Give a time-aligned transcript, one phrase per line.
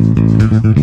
[0.00, 0.79] Thank you.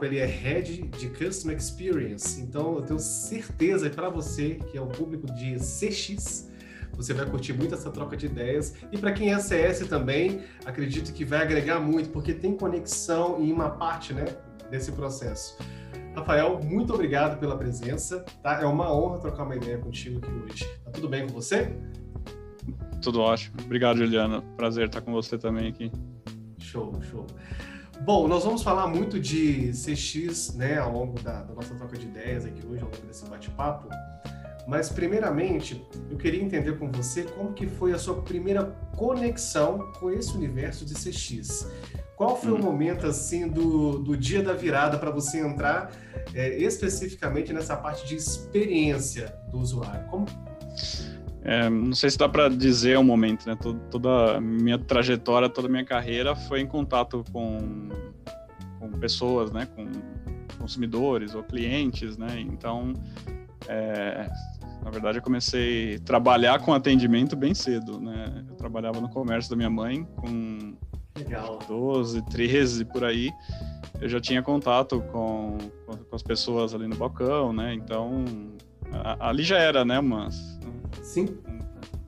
[0.00, 4.80] Papa, ele é Head de Customer Experience, então eu tenho certeza para você, que é
[4.80, 6.50] o público de CX,
[6.96, 8.74] você vai curtir muito essa troca de ideias.
[8.90, 13.52] E para quem é CS também, acredito que vai agregar muito, porque tem conexão em
[13.52, 14.24] uma parte né,
[14.70, 15.56] desse processo.
[16.14, 18.24] Rafael, muito obrigado pela presença.
[18.42, 18.60] Tá?
[18.60, 20.64] É uma honra trocar uma ideia contigo aqui hoje.
[20.84, 21.74] Tá tudo bem com você?
[23.00, 23.56] Tudo ótimo.
[23.64, 24.42] Obrigado, Juliana.
[24.56, 25.90] Prazer estar com você também aqui.
[26.58, 27.26] Show, show.
[28.02, 32.06] Bom, nós vamos falar muito de CX, né, ao longo da, da nossa troca de
[32.06, 33.88] ideias aqui hoje, ao longo desse bate-papo.
[34.66, 38.64] Mas, primeiramente, eu queria entender com você como que foi a sua primeira
[38.96, 41.68] conexão com esse universo de CX.
[42.16, 42.56] Qual foi hum.
[42.56, 45.92] o momento, assim, do, do dia da virada para você entrar
[46.34, 50.06] é, especificamente nessa parte de experiência do usuário?
[50.08, 50.24] Como,
[51.42, 53.56] é, não sei se dá para dizer o um momento, né?
[53.60, 57.88] Toda, toda a minha trajetória, toda a minha carreira foi em contato com,
[58.78, 59.66] com pessoas, né?
[59.74, 59.86] Com
[60.58, 62.38] consumidores ou clientes, né?
[62.40, 62.92] Então,
[63.66, 64.28] é,
[64.84, 68.44] na verdade, eu comecei a trabalhar com atendimento bem cedo, né?
[68.48, 70.74] Eu trabalhava no comércio da minha mãe com
[71.16, 71.58] Legal.
[71.66, 73.30] 12, 13, por aí.
[74.00, 77.74] Eu já tinha contato com, com as pessoas ali no balcão, né?
[77.74, 78.24] Então,
[79.18, 80.59] ali já era, né, umas
[81.10, 81.26] Sim.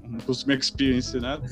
[0.04, 1.38] Um, customer experience, né?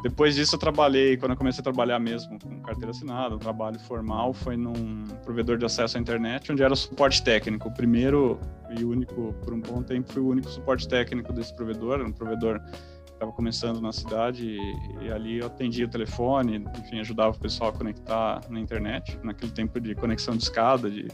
[0.00, 3.76] Depois disso eu trabalhei, quando eu comecei a trabalhar mesmo com carteira assinada, um trabalho
[3.80, 7.68] formal, foi num provedor de acesso à internet, onde era suporte técnico.
[7.68, 8.38] O primeiro
[8.70, 12.12] e único, por um bom tempo, fui o único suporte técnico desse provedor, era um
[12.12, 12.60] provedor
[13.06, 17.40] que estava começando na cidade e, e, ali eu atendia o telefone, enfim, ajudava o
[17.40, 21.08] pessoal a conectar na internet, naquele tempo de conexão de escada, de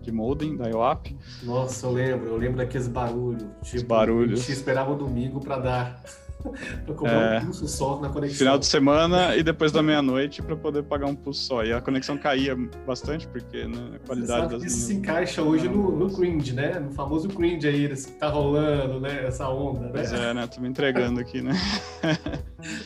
[0.00, 1.16] de modem da IOAP.
[1.42, 3.44] Nossa, eu lembro, eu lembro daqueles barulhos.
[3.62, 4.40] Tipo, Os barulhos.
[4.40, 6.02] A gente esperava o domingo para dar.
[6.86, 8.38] para comprar é, um pulso só na conexão.
[8.38, 11.62] Final de semana e depois da meia-noite para poder pagar um pulso só.
[11.64, 14.64] E a conexão caía bastante, porque né, a qualidade das.
[14.64, 16.78] Isso se encaixa hoje no, no cringe, né?
[16.78, 19.26] No famoso cringe aí, que tá rolando, né?
[19.26, 19.90] Essa onda, né?
[19.92, 20.46] Pois é, né?
[20.46, 21.52] Tô me entregando aqui, né?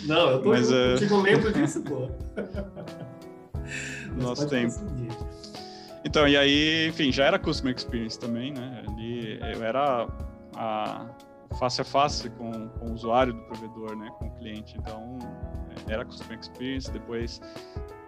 [0.05, 0.97] Não, eu tô Mas, eu, é...
[1.09, 2.09] eu lembro disso, pô.
[4.21, 4.75] Nosso tempo.
[6.05, 8.85] Então, e aí, enfim, já era Customer Experience também, né?
[8.87, 10.07] Ali eu era
[10.55, 11.07] a
[11.59, 14.11] face a face com, com o usuário do provedor, né?
[14.19, 14.77] Com o cliente.
[14.79, 15.19] Então,
[15.89, 16.91] era Customer Experience.
[16.91, 17.41] Depois,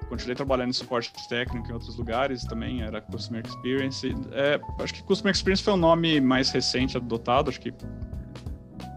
[0.08, 4.14] continuei trabalhando em suporte técnico em outros lugares também, era Customer Experience.
[4.32, 7.72] É, acho que Customer Experience foi o nome mais recente adotado, acho que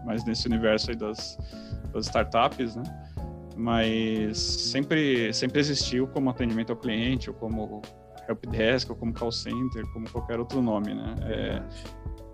[0.04, 1.38] mais nesse universo aí das,
[1.92, 2.82] das startups, né?
[3.56, 7.82] Mas sempre, sempre existiu como atendimento ao cliente ou como
[8.28, 11.14] helpdesk ou como call center, como qualquer outro nome, né?
[11.22, 11.62] É,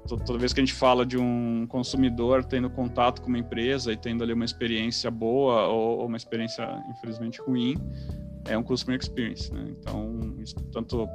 [0.07, 3.97] toda vez que a gente fala de um consumidor tendo contato com uma empresa e
[3.97, 7.75] tendo ali uma experiência boa ou, ou uma experiência infelizmente ruim,
[8.49, 9.65] é um customer experience, né?
[9.69, 11.09] Então, isso, tanto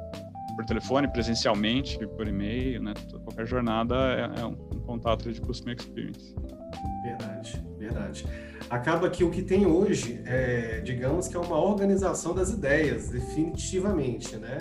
[0.54, 2.92] por telefone, presencialmente, por e-mail, né?
[3.24, 6.34] Qualquer jornada é, é um, um contato de customer experience.
[7.02, 8.24] Verdade, verdade
[8.72, 14.34] acaba que o que tem hoje, é, digamos que é uma organização das ideias, definitivamente,
[14.36, 14.58] né?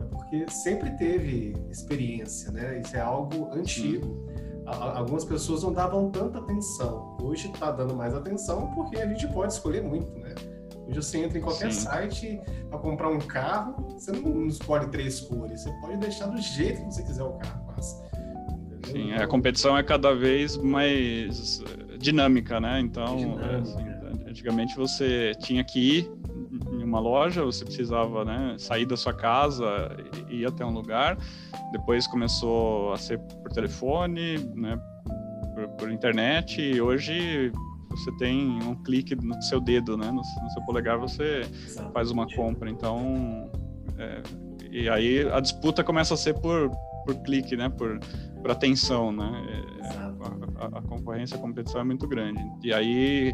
[0.00, 2.80] É porque sempre teve experiência, né?
[2.84, 4.28] Isso é algo antigo.
[4.66, 7.16] Algumas pessoas não davam tanta atenção.
[7.22, 10.34] Hoje está dando mais atenção porque a gente pode escolher muito, né?
[10.88, 11.80] Hoje você entra em qualquer Sim.
[11.82, 16.78] site para comprar um carro, você não escolhe três cores, você pode deixar do jeito
[16.78, 18.02] que você quiser o carro, quase.
[18.90, 21.62] Sim, a competição é cada vez mais
[22.04, 22.80] dinâmica, né?
[22.80, 23.58] Então, dinâmica.
[23.58, 23.84] Assim,
[24.28, 26.12] antigamente você tinha que ir
[26.72, 29.64] em uma loja, você precisava né, sair da sua casa
[30.28, 31.16] e ir até um lugar.
[31.72, 34.78] Depois começou a ser por telefone, né,
[35.54, 37.50] por, por internet, e hoje
[37.90, 40.08] você tem um clique no seu dedo, né?
[40.08, 41.92] No, no seu polegar você Exatamente.
[41.92, 42.68] faz uma compra.
[42.68, 43.50] Então,
[43.98, 44.22] é,
[44.70, 46.70] e aí a disputa começa a ser por,
[47.04, 47.68] por clique, né?
[47.68, 47.98] Por,
[48.40, 49.46] por atenção, né?
[49.48, 49.98] É,
[50.58, 52.42] a, a, concorrência, a competição é muito grande.
[52.62, 53.32] E aí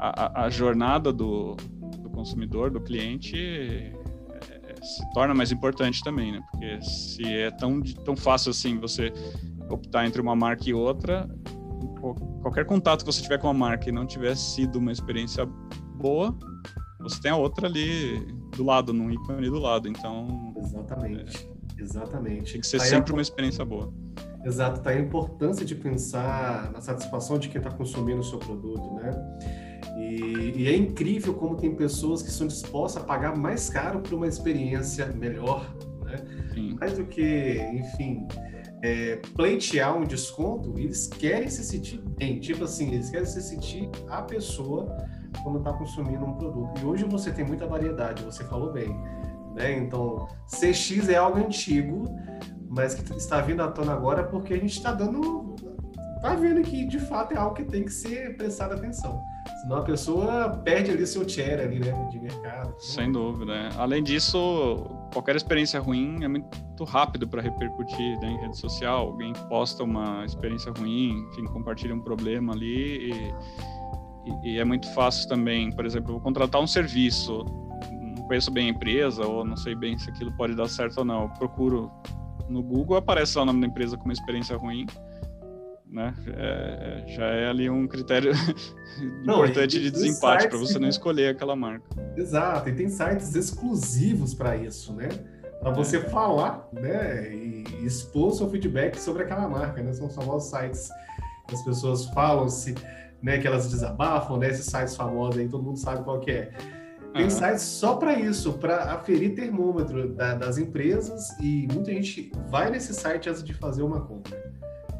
[0.00, 1.56] a, a jornada do,
[2.00, 3.92] do, consumidor, do cliente, é,
[4.70, 6.40] é, se torna mais importante também, né?
[6.50, 9.12] Porque se é tão, tão fácil assim você
[9.70, 11.28] optar entre uma marca e outra,
[12.42, 15.44] qualquer contato que você tiver com a marca e não tiver sido uma experiência
[15.96, 16.36] boa,
[17.00, 18.26] você tem a outra ali
[18.56, 19.88] do lado, num ícone do lado.
[19.88, 20.54] Então.
[20.56, 21.46] Exatamente.
[21.46, 22.52] É, Exatamente.
[22.52, 23.14] Tem que ser Aí sempre a...
[23.14, 23.92] uma experiência boa.
[24.44, 28.94] Exato, tá a importância de pensar na satisfação de quem está consumindo o seu produto,
[28.94, 29.10] né?
[29.96, 34.14] E, e, é incrível como tem pessoas que são dispostas a pagar mais caro por
[34.14, 36.16] uma experiência melhor, né?
[36.54, 36.76] Sim.
[36.80, 38.26] Mais do que, enfim,
[38.82, 42.38] é, pleitear um desconto, eles querem se sentir bem.
[42.38, 44.96] Tipo assim, eles querem se sentir a pessoa
[45.42, 46.80] quando está consumindo um produto.
[46.80, 48.96] E hoje você tem muita variedade, você falou bem.
[49.58, 49.76] Né?
[49.76, 52.04] Então, CX é algo antigo,
[52.70, 55.56] mas que está vindo à tona agora porque a gente está dando.
[56.16, 59.22] Está vendo que de fato é algo que tem que ser prestado atenção.
[59.62, 62.74] Senão a pessoa perde ali seu share ali, né, de mercado.
[62.78, 63.46] Sem dúvida.
[63.46, 63.68] Né?
[63.76, 69.06] Além disso, qualquer experiência ruim é muito rápido para repercutir né, em rede social.
[69.06, 73.34] Alguém posta uma experiência ruim, enfim, compartilha um problema ali e,
[74.26, 77.44] e, e é muito fácil também, por exemplo, vou contratar um serviço,
[78.28, 81.22] conheço bem a empresa ou não sei bem se aquilo pode dar certo ou não.
[81.22, 81.90] Eu procuro
[82.48, 84.86] no Google, aparece lá o nome da empresa com uma experiência ruim
[85.90, 86.14] né?
[86.26, 88.32] É, é, já é ali um critério
[89.24, 91.84] não, importante de desempate para você não escolher aquela marca.
[92.16, 95.08] Exato, e tem sites exclusivos para isso, né?
[95.60, 96.00] Para você é.
[96.00, 97.34] falar, né?
[97.34, 99.92] E expor seu feedback sobre aquela marca, né?
[99.92, 100.88] São os famosos sites
[101.48, 102.74] que as pessoas falam se,
[103.22, 103.38] né?
[103.38, 104.50] Que elas desabafam, né?
[104.50, 106.52] Esses sites famosos aí, todo mundo sabe qual que é.
[107.14, 107.30] Tem uhum.
[107.30, 112.94] sites só para isso, para aferir termômetro da, das empresas e muita gente vai nesse
[112.94, 114.36] site antes de fazer uma compra.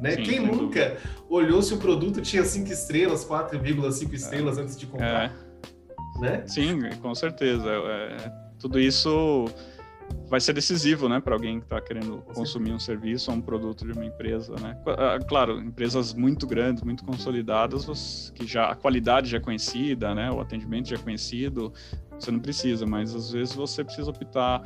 [0.01, 0.13] Né?
[0.13, 0.97] Sim, Quem nunca dúvida.
[1.29, 4.63] olhou se o produto tinha 5 estrelas, 4,5 estrelas é.
[4.63, 5.35] antes de comprar?
[6.17, 6.21] É.
[6.21, 6.43] Né?
[6.47, 7.69] Sim, com certeza.
[7.69, 9.47] É, tudo isso
[10.29, 13.87] vai ser decisivo, né, para alguém que está querendo consumir um serviço ou um produto
[13.87, 14.79] de uma empresa, né?
[14.87, 20.31] Ah, claro, empresas muito grandes, muito consolidadas, que já a qualidade já é conhecida, né,
[20.31, 21.73] o atendimento já é conhecido,
[22.19, 24.63] você não precisa, mas às vezes você precisa optar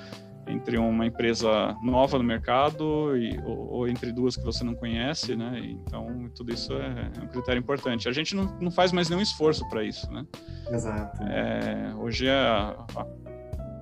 [0.46, 5.36] entre uma empresa nova no mercado e, ou, ou, entre duas que você não conhece,
[5.36, 5.60] né?
[5.62, 8.08] Então, tudo isso é, é um critério importante.
[8.08, 10.26] A gente não, não faz mais nenhum esforço para isso, né?
[10.68, 11.22] Exato.
[11.22, 13.06] É, hoje, a, a,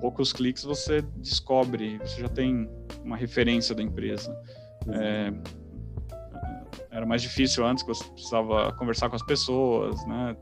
[0.00, 2.68] poucos cliques, você descobre, você já tem
[3.04, 4.34] uma referência da empresa.
[4.88, 5.32] É,
[6.90, 10.36] era mais difícil antes, que você precisava conversar com as pessoas, né?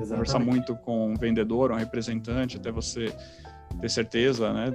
[0.00, 0.10] Exatamente.
[0.10, 3.12] Conversar muito com um vendedor, um representante, até você
[3.80, 4.72] ter certeza, né?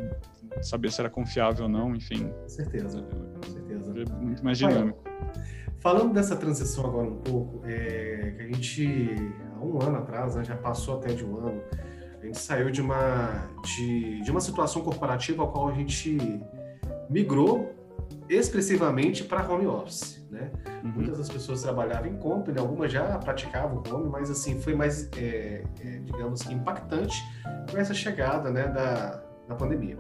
[0.62, 2.30] saber se era confiável ou não, enfim.
[2.30, 3.94] Com certeza, com certeza.
[4.00, 5.04] É muito mais dinâmico.
[5.80, 9.16] falando dessa transição agora um pouco, é, que a gente,
[9.56, 11.62] há um ano atrás, né, já passou até de um ano,
[12.24, 16.18] a gente saiu de uma, de, de uma situação corporativa a qual a gente
[17.10, 17.76] migrou
[18.30, 20.50] expressivamente para home office, né?
[20.84, 20.92] Uhum.
[20.92, 25.64] Muitas das pessoas trabalhavam em company, algumas já praticavam home, mas assim foi mais, é,
[25.82, 27.22] é, digamos que impactante
[27.70, 29.98] com essa chegada, né, da, da pandemia.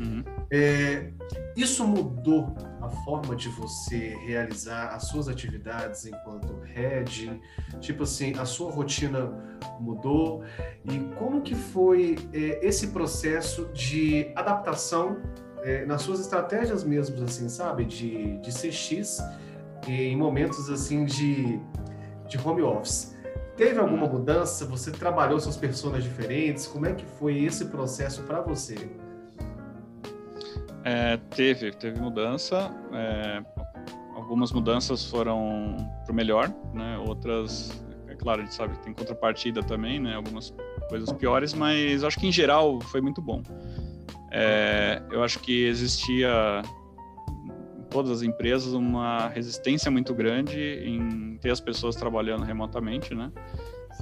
[0.00, 0.24] Uhum.
[0.50, 1.10] É,
[1.54, 7.38] isso mudou a forma de você realizar as suas atividades enquanto head?
[7.80, 9.30] Tipo assim, a sua rotina
[9.78, 10.42] mudou?
[10.84, 15.18] E como que foi é, esse processo de adaptação
[15.62, 17.84] é, nas suas estratégias mesmo, assim, sabe?
[17.84, 19.22] De, de CX
[19.86, 21.60] em momentos assim de,
[22.26, 23.14] de home office.
[23.54, 24.12] Teve alguma uhum.
[24.12, 24.64] mudança?
[24.64, 26.66] Você trabalhou suas pessoas diferentes?
[26.66, 28.88] Como é que foi esse processo para você?
[30.84, 32.74] É, teve, teve mudança.
[32.92, 33.42] É,
[34.14, 36.98] algumas mudanças foram para o melhor, né?
[36.98, 40.14] Outras, é claro, a gente sabe que tem contrapartida também, né?
[40.14, 40.54] Algumas
[40.88, 43.42] coisas piores, mas acho que em geral foi muito bom.
[44.30, 46.62] É, eu acho que existia
[47.78, 53.32] em todas as empresas uma resistência muito grande em ter as pessoas trabalhando remotamente, né?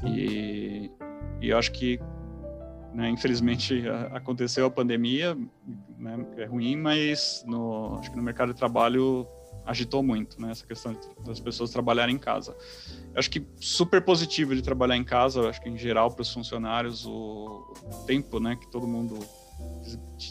[0.05, 0.91] E,
[1.41, 1.99] e eu acho que
[2.93, 3.11] né?
[3.11, 5.37] Infelizmente aconteceu a pandemia,
[5.99, 9.27] né, é ruim, mas no, acho que no mercado de trabalho
[9.69, 12.57] agitou muito, né, essa questão das pessoas trabalharem em casa.
[13.13, 16.33] Eu acho que super positivo de trabalhar em casa, acho que em geral para os
[16.33, 19.19] funcionários o, o, tempo, né, que todo mundo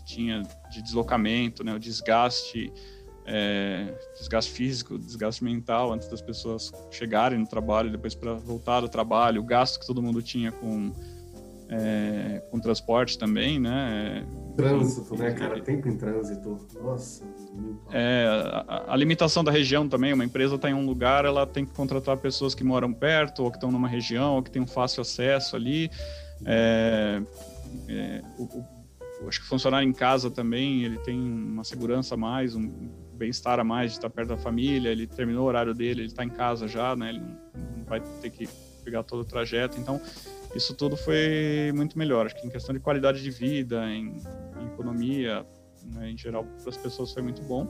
[0.06, 2.74] tinha de deslocamento, né, o desgaste,
[3.26, 8.90] é, desgaste físico, desgaste mental antes das pessoas chegarem no trabalho, depois para voltar do
[8.90, 10.92] trabalho, o gasto que todo mundo tinha com
[11.70, 14.26] é, com transporte também, né?
[14.56, 15.62] Trânsito, né, cara?
[15.62, 16.58] Tempo em trânsito.
[16.82, 17.24] Nossa.
[17.92, 18.26] É,
[18.68, 20.14] a, a, limitação da região também.
[20.14, 23.52] Uma empresa está em um lugar, ela tem que contratar pessoas que moram perto, ou
[23.52, 25.90] que estão numa região, ou que tem um fácil acesso ali.
[26.46, 27.22] É,
[27.90, 32.56] é, o, o, acho que funcionar em casa também, ele tem uma segurança a mais,
[32.56, 32.72] um
[33.14, 34.90] bem-estar a mais de estar perto da família.
[34.90, 37.10] Ele terminou o horário dele, ele está em casa já, né?
[37.10, 38.48] Ele não vai ter que
[38.84, 39.78] pegar todo o trajeto.
[39.80, 40.00] Então,
[40.58, 42.26] isso tudo foi muito melhor.
[42.26, 44.18] Acho que em questão de qualidade de vida, em,
[44.60, 45.46] em economia,
[45.86, 47.68] né, em geral, para as pessoas foi muito bom.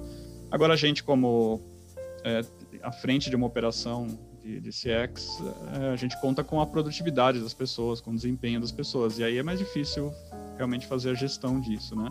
[0.50, 1.62] Agora, a gente, como
[2.24, 2.42] é,
[2.82, 4.08] à frente de uma operação
[4.42, 5.44] de, de CX,
[5.80, 9.20] é, a gente conta com a produtividade das pessoas, com o desempenho das pessoas.
[9.20, 10.14] E aí é mais difícil
[10.56, 12.10] realmente fazer a gestão disso, né?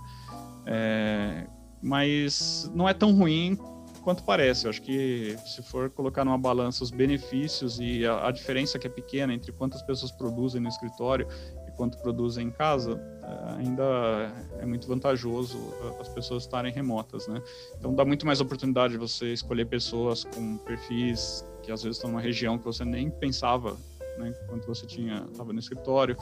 [0.67, 1.47] É,
[1.83, 3.59] mas não é tão ruim
[4.07, 4.67] quanto parece.
[4.67, 8.87] Eu acho que se for colocar numa balança os benefícios e a, a diferença que
[8.87, 11.27] é pequena entre quantas pessoas produzem no escritório
[11.67, 15.59] e quanto produzem em casa, é, ainda é muito vantajoso
[15.99, 17.43] as pessoas estarem remotas, né?
[17.77, 22.09] Então dá muito mais oportunidade de você escolher pessoas com perfis que às vezes estão
[22.09, 23.77] numa região que você nem pensava,
[24.19, 24.33] né?
[24.47, 26.17] Quando você tinha estava no escritório.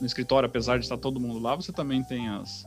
[0.00, 2.64] No escritório, apesar de estar todo mundo lá, você também tem as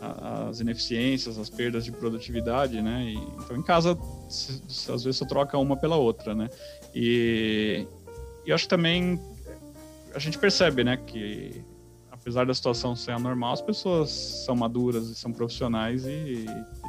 [0.00, 3.04] as ineficiências, as perdas de produtividade, né?
[3.04, 6.48] E, então, em casa, às vezes você troca uma pela outra, né?
[6.94, 7.86] E,
[8.46, 9.20] e acho que também
[10.14, 11.62] a gente percebe, né, que
[12.10, 16.46] apesar da situação ser anormal, as pessoas são maduras e são profissionais e, e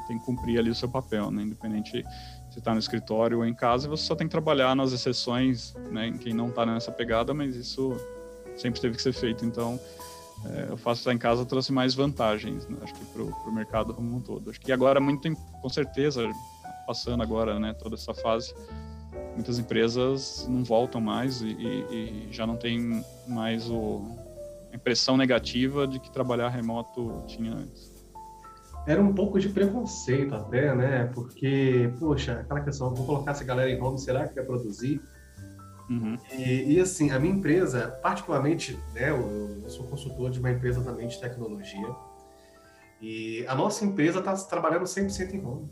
[0.07, 1.43] tem que cumprir ali o seu papel, né?
[1.43, 2.03] Independente
[2.49, 6.07] se está no escritório ou em casa, você só tem que trabalhar nas exceções, né?
[6.07, 7.95] Em quem não está nessa pegada, mas isso
[8.57, 9.45] sempre teve que ser feito.
[9.45, 9.79] Então,
[10.45, 12.77] é, o fato de estar em casa trouxe mais vantagens, né?
[12.81, 14.49] acho que para o mercado como um todo.
[14.49, 15.29] Acho que agora, muito
[15.61, 16.29] com certeza,
[16.87, 18.53] passando agora né, toda essa fase,
[19.35, 24.01] muitas empresas não voltam mais e, e, e já não tem mais o,
[24.71, 27.99] a impressão negativa de que trabalhar remoto tinha antes.
[28.87, 31.05] Era um pouco de preconceito até, né?
[31.13, 35.01] Porque, poxa, aquela questão, vou colocar essa galera em home, será que quer produzir?
[35.89, 36.17] Uhum.
[36.31, 40.81] E, e, assim, a minha empresa, particularmente, né, eu, eu, sou consultor de uma empresa
[40.81, 41.95] também de tecnologia,
[43.01, 45.69] e a nossa empresa está trabalhando 100% em home.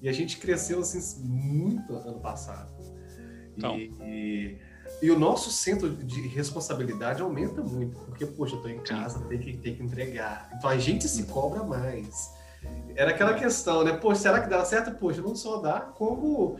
[0.00, 2.70] E a gente cresceu assim muito ano passado.
[3.56, 3.76] Então.
[3.76, 4.58] E, e,
[5.02, 9.38] e, o nosso centro de responsabilidade aumenta muito, porque, poxa, eu estou em casa, tem
[9.38, 10.50] que, tem que entregar.
[10.56, 12.30] Então a gente se cobra mais.
[12.94, 13.96] Era aquela questão, né?
[13.96, 14.92] Poxa, será que dá certo?
[14.92, 16.58] Poxa, não só dá, como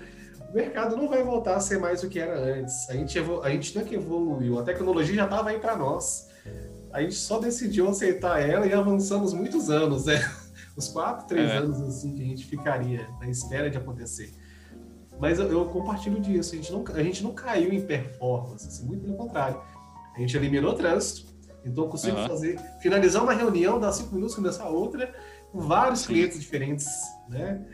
[0.50, 2.88] o mercado não vai voltar a ser mais o que era antes.
[2.88, 6.28] A gente, a gente não é que evoluiu, a tecnologia já estava aí para nós.
[6.92, 10.18] A gente só decidiu aceitar ela e avançamos muitos anos, né?
[10.74, 11.56] Os quatro, três é.
[11.56, 14.32] anos assim que a gente ficaria na espera de acontecer.
[15.20, 16.54] Mas eu, eu, compartilho disso.
[16.54, 19.60] A gente, não, a gente não caiu em performance, assim, muito pelo contrário.
[20.14, 21.32] A gente eliminou o trânsito,
[21.64, 22.26] então eu consigo uhum.
[22.28, 25.12] fazer, finalizar uma reunião, dar cinco minutos, começar outra,
[25.52, 26.86] com vários clientes diferentes,
[27.28, 27.64] né?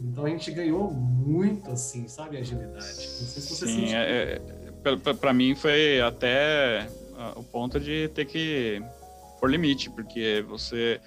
[0.00, 2.76] Então a gente ganhou muito, assim, sabe, agilidade.
[2.78, 4.40] Não sei se você Sim, é,
[4.84, 6.88] é, para mim foi até
[7.34, 8.82] o ponto de ter que
[9.40, 11.00] pôr limite, porque você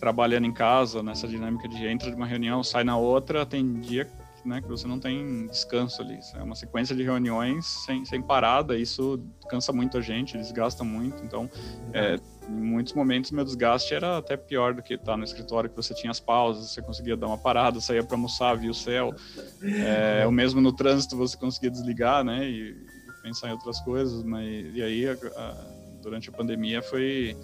[0.00, 4.08] trabalhando em casa, nessa dinâmica de entra de uma reunião, sai na outra, tem dia
[4.46, 6.18] né, que você não tem descanso ali.
[6.34, 11.22] É uma sequência de reuniões sem, sem parada, isso cansa muito a gente, desgasta muito.
[11.24, 11.50] Então,
[11.92, 12.16] é,
[12.48, 15.92] em muitos momentos, meu desgaste era até pior do que estar no escritório, que você
[15.92, 19.14] tinha as pausas, você conseguia dar uma parada, saía para almoçar, via o céu.
[19.62, 24.22] É, o mesmo no trânsito você conseguia desligar, né, e, e pensar em outras coisas.
[24.22, 25.54] Mas, e aí, a, a,
[26.02, 27.36] durante a pandemia, foi,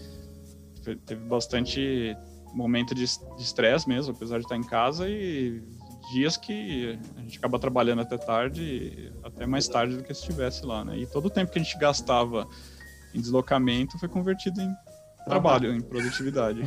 [0.84, 2.16] foi teve bastante
[2.54, 3.04] momento de
[3.38, 5.62] estresse mesmo, apesar de estar em casa e
[6.10, 10.64] dias que a gente acaba trabalhando até tarde, até mais tarde do que se estivesse
[10.64, 10.98] lá, né?
[10.98, 12.46] E todo o tempo que a gente gastava
[13.14, 14.74] em deslocamento foi convertido em
[15.24, 16.62] trabalho, em produtividade.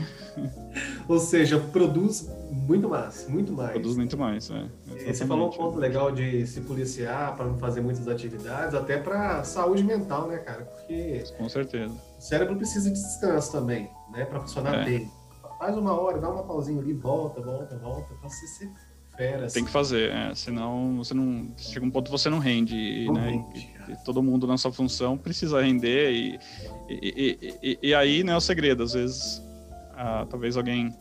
[1.07, 3.71] Ou seja, produz muito mais, muito mais.
[3.71, 4.67] Produz muito mais, é.
[5.13, 9.43] Você falou um ponto legal de se policiar para não fazer muitas atividades, até para
[9.43, 10.63] saúde mental, né, cara?
[10.63, 11.93] Porque com certeza.
[12.17, 14.85] O cérebro precisa de descanso também, né, para funcionar é.
[14.85, 15.11] bem.
[15.59, 18.69] Faz uma hora, dá uma pausinha ali, volta, volta, volta, para você ser
[19.15, 19.47] fera.
[19.47, 21.47] Tem que fazer, é, senão você não.
[21.57, 23.29] Chega um ponto você não rende, não né?
[23.31, 26.39] Rende, e, e todo mundo na sua função precisa render, e,
[26.89, 29.41] e, e, aí, né, o segredo, às vezes,
[29.93, 30.93] ah, talvez alguém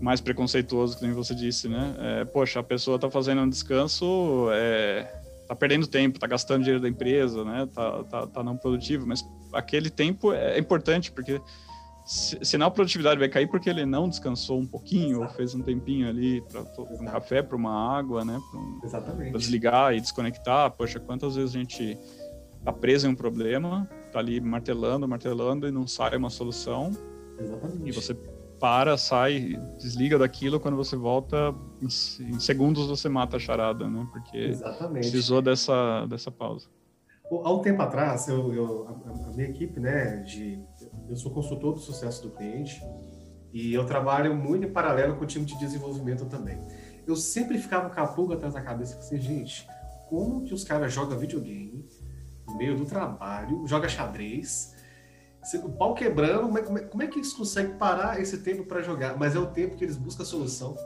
[0.00, 1.94] mais preconceituoso, que nem você disse, né?
[1.98, 5.02] É, poxa, a pessoa está fazendo um descanso, é,
[5.46, 7.68] tá perdendo tempo, tá gastando dinheiro da empresa, né?
[7.74, 9.22] Tá, tá, tá não produtivo, mas
[9.52, 11.40] aquele tempo é importante, porque
[12.10, 16.08] senão a produtividade vai cair porque ele não descansou um pouquinho ou fez um tempinho
[16.08, 18.40] ali para um café, para uma água, né?
[18.90, 20.72] Para desligar e desconectar.
[20.72, 21.96] Poxa, quantas vezes a gente
[22.64, 26.90] tá preso em um problema, tá ali martelando, martelando e não sai uma solução.
[27.38, 27.88] Exatamente.
[27.88, 28.14] E você
[28.58, 31.86] para, sai, desliga daquilo, quando você volta, em,
[32.26, 34.06] em segundos você mata a charada, né?
[34.12, 35.08] Porque Exatamente.
[35.08, 36.68] precisou dessa, dessa pausa.
[37.30, 40.60] Há um tempo atrás, eu, eu a, a minha equipe, né, de
[41.08, 42.82] eu sou consultor do sucesso do cliente
[43.52, 46.58] e eu trabalho muito em paralelo com o time de desenvolvimento também.
[47.06, 49.66] Eu sempre ficava com a pulga atrás da cabeça assim, gente,
[50.08, 51.88] como que os caras jogam videogame
[52.46, 54.74] no meio do trabalho, joga xadrez,
[55.62, 58.82] o pau quebrando, é, como é, como é que eles conseguem parar esse tempo para
[58.82, 59.16] jogar?
[59.16, 60.76] Mas é o tempo que eles buscam a solução.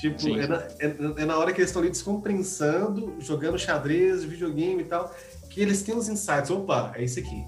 [0.00, 4.82] Tipo, é na, é, é na, hora que eles estão ali descompensando, jogando xadrez, videogame
[4.82, 5.14] e tal,
[5.48, 6.50] que eles têm os insights.
[6.50, 7.44] Opa, é isso aqui.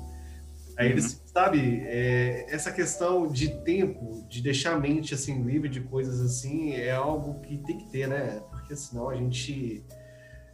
[0.79, 1.21] Aí eles, uhum.
[1.27, 6.73] sabe, é, essa questão de tempo, de deixar a mente assim livre de coisas assim,
[6.73, 8.41] é algo que tem que ter, né?
[8.51, 9.85] Porque senão a gente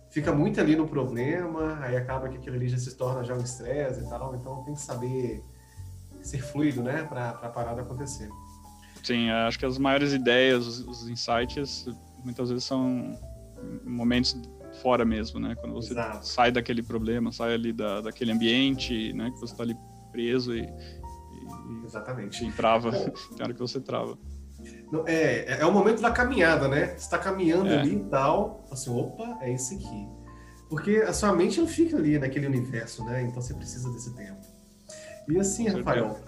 [0.09, 3.43] fica muito ali no problema, aí acaba que aquilo ali já se torna já um
[3.43, 4.35] estresse e tal.
[4.35, 5.45] Então tem que saber
[6.23, 8.29] ser fluido, né, para a parada acontecer.
[9.05, 11.87] Sim, acho que as maiores ideias, os insights,
[12.25, 13.19] muitas vezes são
[13.85, 14.35] momentos
[14.83, 15.55] fora mesmo, né?
[15.55, 16.27] Quando você Exato.
[16.27, 19.31] sai daquele problema, sai ali da, daquele ambiente, né?
[19.31, 19.77] Que você está ali
[20.11, 22.45] preso e, e Exatamente.
[22.45, 22.91] E trava,
[23.37, 24.19] tem hora que você trava.
[25.07, 26.89] É, é o momento da caminhada, né?
[26.89, 27.79] Você está caminhando é.
[27.79, 30.09] ali e tal, assim, opa, é esse aqui.
[30.69, 33.23] Porque a sua mente não fica ali naquele universo, né?
[33.23, 34.41] Então você precisa desse tempo.
[35.29, 36.19] E assim, Rafael,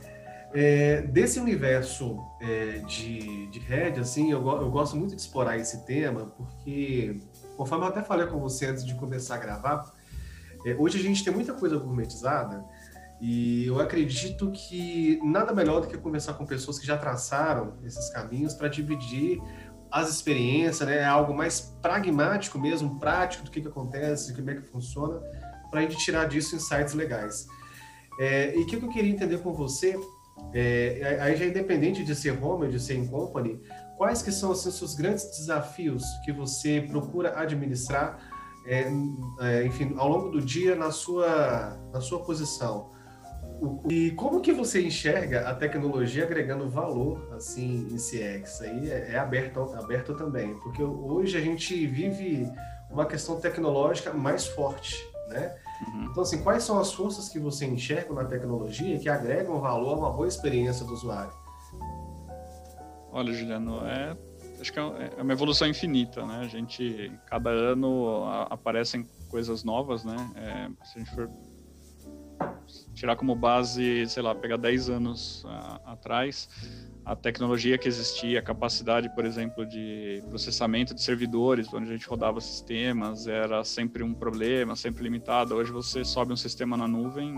[0.59, 5.85] é, desse universo é, de, de Red, assim, eu, eu gosto muito de explorar esse
[5.85, 7.21] tema, porque,
[7.59, 9.93] conforme eu até falei com você antes de começar a gravar,
[10.65, 12.65] é, hoje a gente tem muita coisa gourmetizada,
[13.21, 18.09] e eu acredito que nada melhor do que conversar com pessoas que já traçaram esses
[18.09, 19.39] caminhos para dividir
[19.91, 20.99] as experiências, né?
[20.99, 25.21] É algo mais pragmático mesmo, prático do que, que acontece, como é que funciona,
[25.71, 27.47] para a gente tirar disso insights legais.
[28.19, 29.99] É, e o que eu queria entender com você,
[30.53, 33.61] é, aí já é independente de ser home ou de ser em company,
[33.97, 38.19] quais que são assim, os seus grandes desafios que você procura administrar,
[38.67, 38.87] é,
[39.41, 42.95] é enfim, ao longo do dia na sua, na sua posição?
[43.89, 48.61] E como que você enxerga a tecnologia agregando valor assim em CX?
[48.61, 52.51] Aí é, é aberto, aberto também, porque hoje a gente vive
[52.91, 54.95] uma questão tecnológica mais forte,
[55.29, 55.57] né?
[55.81, 56.05] Uhum.
[56.11, 59.97] Então, assim, quais são as forças que você enxerga na tecnologia que agregam valor a
[59.97, 61.33] uma boa experiência do usuário?
[63.13, 64.17] Olha, Juliano, é,
[64.61, 66.41] acho que é, é uma evolução infinita, né?
[66.41, 70.17] A gente, cada ano aparecem coisas novas, né?
[70.37, 71.31] É, se a gente for
[72.95, 76.49] tirar como base, sei lá, pegar 10 anos a, atrás,
[77.07, 82.09] a tecnologia que existia, a capacidade, por exemplo, de processamento de servidores, onde a gente
[82.09, 85.55] rodava sistemas, era sempre um problema, sempre limitado.
[85.55, 87.33] Hoje você sobe um sistema na nuvem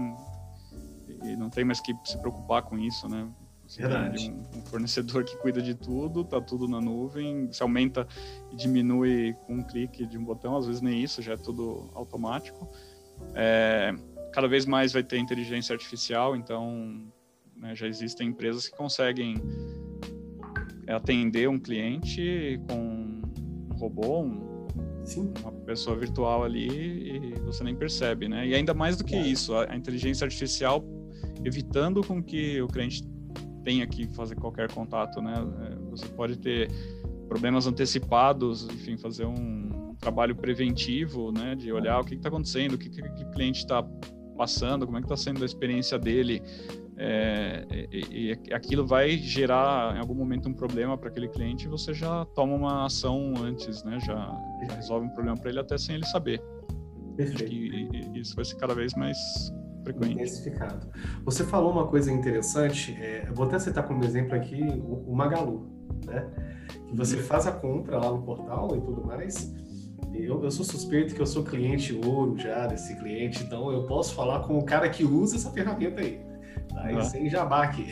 [1.23, 3.29] e não tem mais que se preocupar com isso, né?
[3.67, 4.31] Você Verdade.
[4.31, 8.09] Um, um, fornecedor que cuida de tudo, tá tudo na nuvem, se aumenta
[8.51, 11.91] e diminui com um clique de um botão, às vezes nem isso, já é tudo
[11.95, 12.67] automático.
[13.35, 13.95] É,
[14.33, 17.13] cada vez mais vai ter inteligência artificial, então
[17.59, 19.37] né, já existem empresas que conseguem
[20.87, 24.69] atender um cliente com um robô, um,
[25.41, 28.47] uma pessoa virtual ali e você nem percebe, né?
[28.47, 29.27] E ainda mais do que é.
[29.27, 30.85] isso, a, inteligência artificial
[31.45, 33.03] evitando com que o cliente
[33.65, 35.35] tenha que fazer qualquer contato, né?
[35.63, 36.71] É, você pode ter
[37.29, 41.55] problemas antecipados, enfim, fazer um trabalho preventivo, né?
[41.55, 43.83] De olhar o que está acontecendo, o que, que o cliente está
[44.37, 46.43] passando, como é que está sendo a experiência dele,
[47.01, 51.95] é, e, e, aquilo vai gerar em algum momento um problema para aquele cliente você
[51.95, 54.01] já toma uma ação antes, né?
[54.01, 54.17] Já,
[54.67, 56.43] já resolve um problema para ele até sem ele saber.
[57.17, 57.53] Perfeito.
[57.53, 59.17] E, isso vai ser cada vez mais
[59.85, 60.15] frequente.
[60.15, 60.89] Intensificado.
[61.25, 65.71] Você falou uma coisa interessante, é, vou até citar como exemplo aqui o, o Magalu,
[66.05, 66.29] né?
[66.89, 67.23] Que você uhum.
[67.23, 69.55] faz a compra lá no portal e tudo mais
[70.15, 74.15] eu, eu, sou suspeito que eu sou cliente ouro já desse cliente, então eu posso
[74.15, 76.28] falar com o cara que usa essa ferramenta aí.
[76.83, 76.89] Tá?
[76.91, 77.05] Uhum.
[77.05, 77.91] Sem jabá aqui.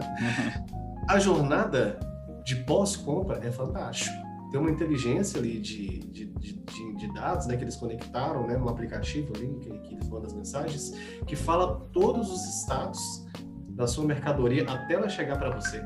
[1.08, 1.98] a jornada
[2.44, 4.14] de pós-compra é fantástica.
[4.50, 8.68] Tem uma inteligência ali de, de, de, de, dados né, que eles conectaram né, no
[8.68, 10.92] aplicativo ali, que, que eles mandam as mensagens,
[11.26, 13.26] que fala todos os status
[13.68, 15.80] da sua mercadoria até ela chegar para você.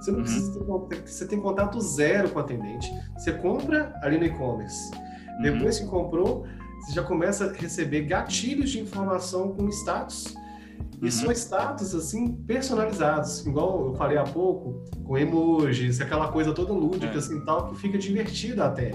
[0.00, 0.24] Você não uhum.
[0.24, 2.90] precisa ter, você tem contato zero com o atendente.
[3.14, 4.90] Você compra ali no e-commerce.
[4.94, 5.42] Uhum.
[5.42, 6.46] Depois que comprou,
[6.80, 10.34] você já começa a receber gatilhos de informação com status.
[11.00, 11.10] E uhum.
[11.10, 17.14] são status assim personalizados, igual eu falei há pouco, com emojis, aquela coisa toda lúdica
[17.14, 17.18] é.
[17.18, 18.90] assim tal que fica divertida até.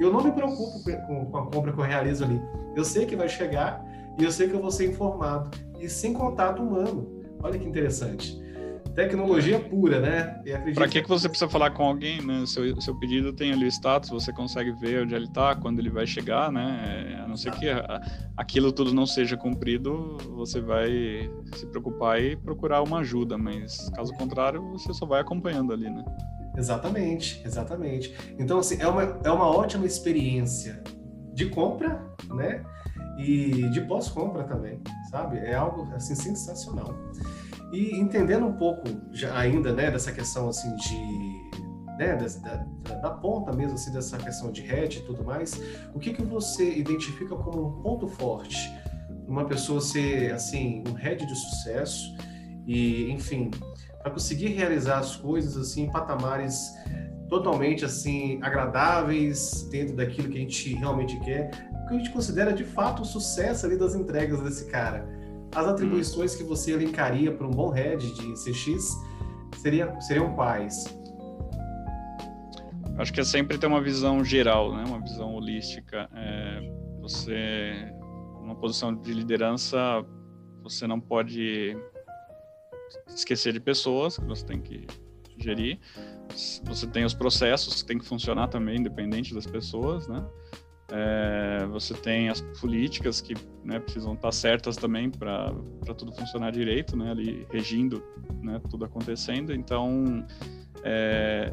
[0.00, 2.40] Eu não me preocupo com, com a compra que eu realizo ali.
[2.76, 3.84] Eu sei que vai chegar
[4.18, 7.22] e eu sei que eu vou ser informado e sem contato humano.
[7.42, 8.40] Olha que interessante
[8.94, 10.42] tecnologia pura, né?
[10.74, 12.44] Para que, que você precisa falar com alguém, né?
[12.46, 15.90] Seu, seu pedido tem ali o status, você consegue ver onde ele está, quando ele
[15.90, 17.20] vai chegar, né?
[17.22, 18.00] A não ser que a,
[18.36, 20.90] aquilo tudo não seja cumprido, você vai
[21.54, 26.04] se preocupar e procurar uma ajuda, mas caso contrário, você só vai acompanhando ali, né?
[26.56, 28.14] Exatamente, exatamente.
[28.38, 30.82] Então, assim, é uma, é uma ótima experiência
[31.32, 32.64] de compra, né?
[33.16, 35.38] E de pós-compra também, sabe?
[35.38, 36.94] É algo, assim, sensacional.
[37.72, 38.88] E entendendo um pouco
[39.34, 41.38] ainda, né, dessa questão assim de
[41.98, 42.16] né,
[42.86, 45.60] da, da, ponta mesmo, assim, dessa questão de head e tudo mais,
[45.92, 48.72] o que, que você identifica como um ponto forte?
[49.26, 52.16] Uma pessoa ser, assim, um head de sucesso
[52.64, 53.50] e, enfim,
[54.00, 56.72] para conseguir realizar as coisas, assim, em patamares
[57.28, 61.50] totalmente, assim, agradáveis dentro daquilo que a gente realmente quer,
[61.82, 65.17] o que a gente considera, de fato, o sucesso ali das entregas desse cara.
[65.54, 68.96] As atribuições que você elencaria para um bom head de CX
[69.56, 70.84] seria, seriam quais?
[72.98, 74.84] Acho que é sempre ter uma visão geral, né?
[74.86, 76.08] uma visão holística.
[76.12, 76.60] É,
[77.00, 77.92] você,
[78.40, 79.78] numa posição de liderança,
[80.62, 81.76] você não pode
[83.08, 84.86] esquecer de pessoas que você tem que
[85.38, 85.78] gerir.
[86.64, 90.24] Você tem os processos que tem que funcionar também, independente das pessoas, né?
[90.90, 95.52] É, você tem as políticas que né, precisam estar certas também para
[95.96, 98.02] tudo funcionar direito, né, ali regindo
[98.42, 99.52] né, tudo acontecendo.
[99.52, 100.24] Então,
[100.82, 101.52] é,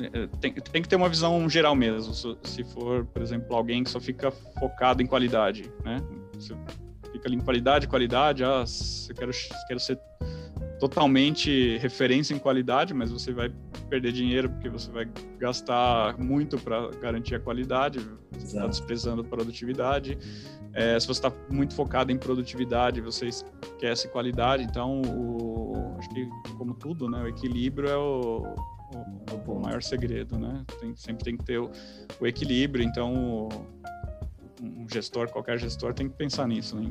[0.00, 2.12] é, tem, tem, que ter uma visão geral mesmo.
[2.44, 6.02] Se, for, por exemplo, alguém que só fica focado em qualidade, né?
[6.34, 6.54] Você
[7.10, 8.64] fica ali em qualidade, qualidade, ah,
[9.08, 9.32] eu quero,
[9.66, 9.98] quero ser
[10.78, 13.52] totalmente referência em qualidade, mas você vai
[13.88, 17.98] perder dinheiro porque você vai gastar muito para garantir a qualidade,
[18.32, 20.18] você está desprezando a produtividade.
[20.72, 24.62] É, se você está muito focado em produtividade, você esquece qualidade.
[24.62, 28.54] Então, o, acho que como tudo, né, o equilíbrio é o,
[29.48, 30.64] o, o maior segredo, né?
[30.78, 31.70] Tem, sempre tem que ter o,
[32.20, 33.48] o equilíbrio, então
[34.62, 36.90] um gestor, qualquer gestor tem que pensar nisso, né?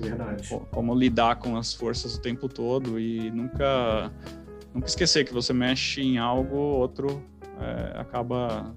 [0.00, 0.48] Verdade.
[0.70, 4.12] Como lidar com as forças o tempo todo e nunca,
[4.74, 7.22] nunca esquecer que você mexe em algo, outro
[7.60, 8.74] é, acaba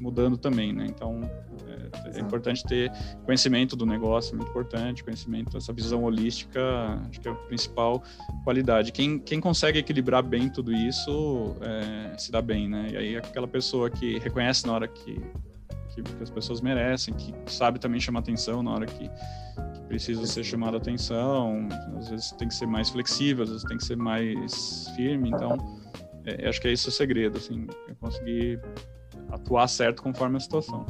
[0.00, 0.86] mudando também, né?
[0.88, 1.20] Então,
[2.14, 2.92] é importante ter
[3.24, 6.60] conhecimento do negócio, muito importante, conhecimento, essa visão holística,
[7.08, 8.02] acho que é a principal
[8.44, 8.92] qualidade.
[8.92, 12.88] Quem, quem consegue equilibrar bem tudo isso é, se dá bem, né?
[12.92, 15.20] E aí aquela pessoa que reconhece na hora que,
[16.02, 20.26] que, que as pessoas merecem, que sabe também chamar atenção na hora que, que precisa
[20.26, 23.96] ser chamada atenção, às vezes tem que ser mais flexível, às vezes tem que ser
[23.96, 25.56] mais firme, então
[26.24, 28.60] é, acho que é isso o segredo, assim, é conseguir
[29.30, 30.84] atuar certo conforme a situação.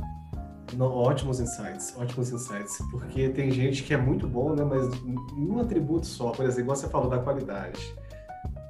[0.79, 2.79] Ótimos insights, ótimos insights.
[2.90, 4.64] Porque tem gente que é muito bom, né?
[4.64, 4.87] Mas
[5.33, 7.94] um atributo só, por exemplo, você falou da qualidade.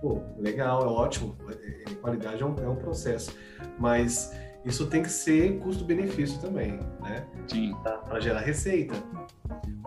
[0.01, 1.37] Pô, legal, é ótimo.
[1.49, 3.35] É, é, qualidade é um, é um processo.
[3.79, 4.33] Mas
[4.69, 7.27] isso tem que ser custo-benefício também, né?
[7.47, 7.75] Sim.
[7.83, 8.95] Para gerar receita.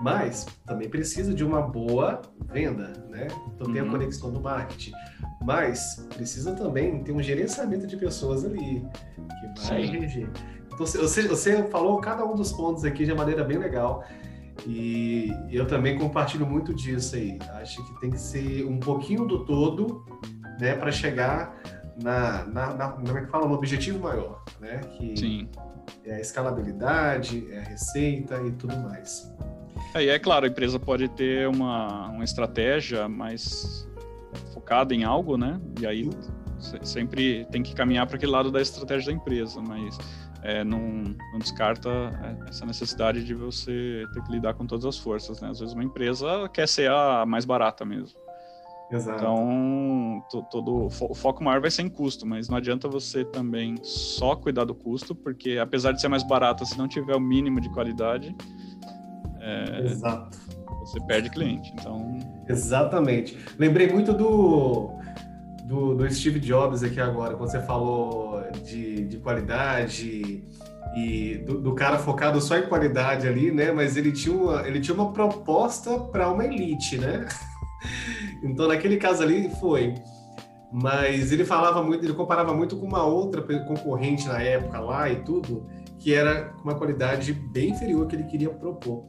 [0.02, 2.20] Mas também precisa de uma boa
[2.52, 3.28] venda, né?
[3.54, 3.74] Então uhum.
[3.74, 3.92] tem a uhum.
[3.92, 4.92] conexão do marketing.
[5.44, 8.84] Mas precisa também ter um gerenciamento de pessoas ali,
[9.40, 10.00] que vai Sim.
[10.00, 10.30] reger.
[10.66, 14.04] Então, você, você falou cada um dos pontos aqui de maneira bem legal.
[14.66, 17.38] E eu também compartilho muito disso aí.
[17.62, 20.04] Acho que tem que ser um pouquinho do todo,
[20.60, 21.56] né, para chegar
[22.02, 24.80] na, na, na, como é que fala, no objetivo maior, né?
[24.98, 25.50] Que Sim.
[26.06, 29.32] é a escalabilidade, é a receita e tudo mais.
[29.94, 33.88] É, e é claro, a empresa pode ter uma, uma estratégia mais
[34.54, 35.60] focada em algo, né?
[35.80, 36.10] E aí
[36.84, 39.98] sempre tem que caminhar para aquele lado da estratégia da empresa, mas
[40.44, 40.80] é, não,
[41.32, 45.50] não, descarta é, essa necessidade de você ter que lidar com todas as forças, né?
[45.50, 48.20] Às vezes uma empresa quer ser a mais barata mesmo.
[48.92, 49.20] Exato.
[49.20, 54.36] Então, todo, o foco maior vai ser em custo, mas não adianta você também só
[54.36, 57.70] cuidar do custo, porque apesar de ser mais barata, se não tiver o mínimo de
[57.70, 58.36] qualidade,
[59.40, 60.38] é, Exato.
[60.80, 61.72] você perde cliente.
[61.74, 62.20] Então...
[62.50, 63.38] Exatamente.
[63.58, 65.00] Lembrei muito do
[65.72, 70.44] do, do Steve Jobs aqui agora, quando você falou de, de qualidade
[70.94, 73.72] e do, do, cara focado só em qualidade ali, né?
[73.72, 77.26] Mas ele tinha uma, ele tinha uma proposta para uma elite, né?
[78.44, 79.94] então, naquele caso ali, foi.
[80.72, 85.18] Mas ele falava muito, ele comparava muito com uma outra concorrente na época lá e
[85.18, 85.68] tudo,
[86.00, 89.06] que era uma qualidade bem inferior que ele queria propor.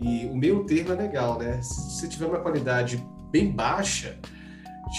[0.00, 1.60] E o meio termo é legal, né?
[1.62, 4.18] Se tiver uma qualidade bem baixa,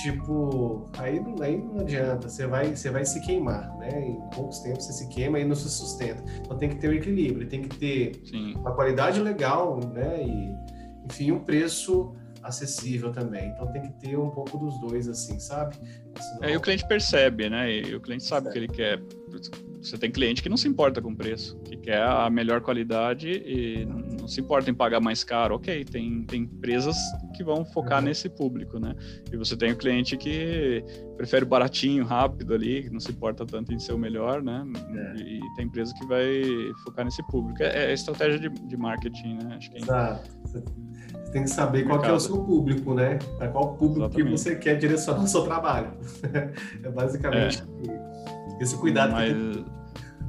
[0.01, 4.07] tipo, aí não, aí não adianta, você vai, você vai se queimar, né?
[4.07, 6.23] Em poucos tempos você se queima e não se sustenta.
[6.39, 8.55] Então tem que ter um equilíbrio, tem que ter Sim.
[8.55, 10.23] uma qualidade legal, né?
[10.23, 10.55] E,
[11.05, 12.15] enfim, um preço
[12.47, 13.49] acessível também.
[13.49, 15.75] Então tem que ter um pouco dos dois, assim, sabe?
[15.75, 16.43] Senão...
[16.43, 17.71] É, e o cliente percebe, né?
[17.71, 19.01] E o cliente sabe o que ele quer.
[19.81, 23.29] Você tem cliente que não se importa com o preço, que quer a melhor qualidade
[23.29, 25.55] e não se importa em pagar mais caro.
[25.55, 26.97] Ok, tem, tem empresas
[27.35, 28.05] que vão focar uhum.
[28.05, 28.95] nesse público, né?
[29.31, 30.83] E você tem o cliente que
[31.15, 34.65] prefere baratinho, rápido ali, que não se importa tanto em ser o melhor, né?
[34.95, 35.21] É.
[35.21, 36.43] E, tem empresa que vai
[36.83, 37.61] focar nesse público.
[37.61, 39.55] É, é estratégia de, de marketing, né?
[39.55, 40.29] Acho que é Exato.
[41.37, 43.19] Tem que saber qual que é o seu público, né?
[43.37, 44.23] Para qual público Exatamente.
[44.25, 45.91] que você quer direcionar o seu trabalho.
[46.81, 47.63] é basicamente.
[47.87, 48.63] É.
[48.63, 49.65] Esse cuidado mas, que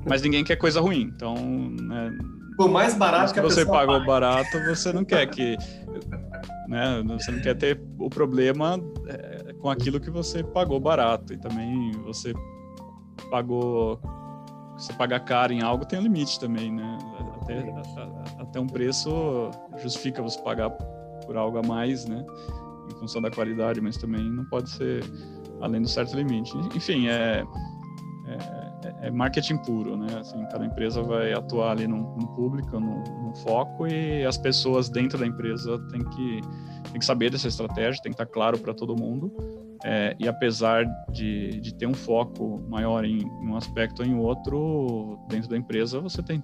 [0.06, 1.10] mas ninguém quer coisa ruim.
[1.16, 2.12] Então, né,
[2.58, 5.56] por mais barato que você pagou barato, você não quer que
[6.68, 11.38] né, você não quer ter o problema é, com aquilo que você pagou barato e
[11.38, 12.34] também você
[13.30, 13.98] pagou
[14.76, 16.98] você pagar caro em algo tem um limite também, né?
[17.40, 17.64] Até,
[18.42, 20.68] até um preço justifica você pagar
[21.28, 22.24] por algo a mais, né?
[22.90, 25.04] Em função da qualidade, mas também não pode ser
[25.60, 26.56] além do certo limite.
[26.74, 27.44] Enfim, é,
[28.26, 30.18] é, é marketing puro, né?
[30.18, 34.88] Assim, cada empresa vai atuar ali num, num público, num, num, foco e as pessoas
[34.88, 36.40] dentro da empresa têm que,
[36.90, 39.30] têm que saber dessa estratégia, tem que estar claro para todo mundo.
[39.84, 44.14] É, e apesar de, de ter um foco maior em, em um aspecto ou em
[44.14, 46.42] outro, dentro da empresa você tem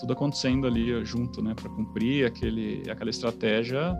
[0.00, 1.54] tudo acontecendo ali junto, né?
[1.54, 3.96] Para cumprir aquele, aquela estratégia,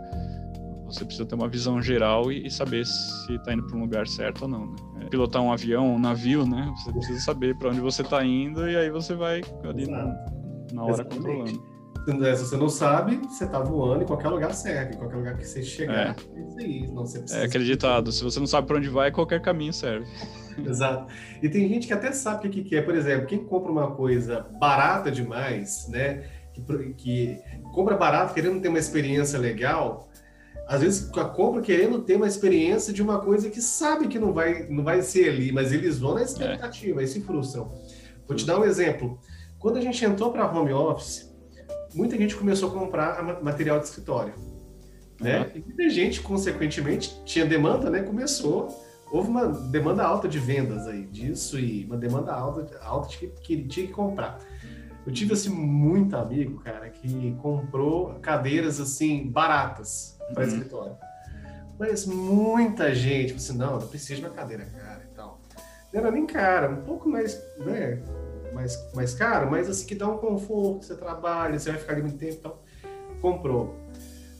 [0.85, 4.07] você precisa ter uma visão geral e, e saber se está indo para um lugar
[4.07, 4.65] certo ou não.
[4.65, 4.75] Né?
[5.01, 6.71] É, pilotar um avião, um navio, né?
[6.77, 10.03] Você precisa saber para onde você está indo e aí você vai ali na,
[10.73, 11.17] na, hora Exatamente.
[11.17, 11.79] controlando.
[12.37, 15.61] Se você não sabe, você está voando em qualquer lugar serve, qualquer lugar que você
[15.61, 16.15] chegar.
[16.35, 16.87] É, é isso aí.
[16.87, 18.11] Não, você é acreditado.
[18.11, 20.07] Se você não sabe para onde vai, qualquer caminho serve.
[20.67, 21.11] Exato.
[21.41, 22.81] E tem gente que até sabe o que, que é.
[22.81, 26.25] Por exemplo, quem compra uma coisa barata demais, né?
[26.53, 27.39] Que, que
[27.73, 30.09] compra barato querendo ter uma experiência legal,
[30.67, 34.31] às vezes a compra querendo ter uma experiência de uma coisa que sabe que não
[34.31, 37.03] vai, não vai ser ali, mas eles vão na expectativa é.
[37.03, 37.71] e se frustram.
[38.27, 39.19] Vou te dar um exemplo.
[39.57, 41.29] Quando a gente entrou para home office,
[41.93, 44.33] muita gente começou a comprar material de escritório.
[45.19, 45.39] Né?
[45.39, 45.45] Uhum.
[45.55, 48.03] E muita gente, consequentemente, tinha demanda, né?
[48.03, 48.69] Começou,
[49.11, 53.27] houve uma demanda alta de vendas aí disso e uma demanda alta, alta de que,
[53.27, 54.39] que tinha que comprar.
[55.05, 60.49] Eu tive assim muito amigo, cara, que comprou cadeiras assim baratas para uhum.
[60.49, 60.97] escritório.
[61.79, 65.39] Mas muita gente, tipo assim, não, não precisa de uma cadeira cara e tal.
[65.93, 68.03] Não era nem cara, um pouco mais, né,
[68.53, 72.01] mais, mais caro, mas assim, que dá um conforto, você trabalha, você vai ficar ali
[72.01, 72.63] muito tempo e tal.
[73.21, 73.75] Comprou.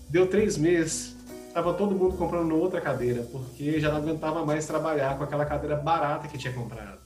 [0.09, 1.15] Deu três meses,
[1.59, 5.75] tava todo mundo comprando outra cadeira, porque já não aguentava mais trabalhar com aquela cadeira
[5.75, 6.99] barata que tinha comprado,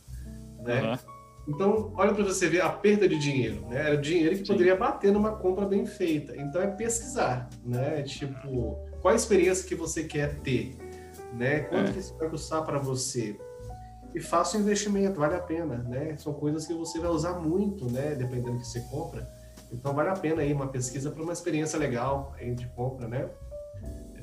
[0.61, 0.81] né?
[0.81, 0.97] Uhum.
[1.45, 3.87] Então, olha para você ver a perda de dinheiro, né?
[3.87, 6.37] Era dinheiro que poderia bater numa compra bem feita.
[6.37, 8.01] Então, é pesquisar, né?
[8.03, 10.77] Tipo, qual a experiência que você quer ter,
[11.33, 11.61] né?
[11.61, 11.93] Quanto é.
[11.93, 13.37] que isso vai custar para você?
[14.15, 16.15] E faça o investimento, vale a pena, né?
[16.17, 18.15] São coisas que você vai usar muito, né?
[18.15, 19.27] Dependendo do que você compra.
[19.71, 23.27] Então, vale a pena aí uma pesquisa para uma experiência legal aí de compra, né?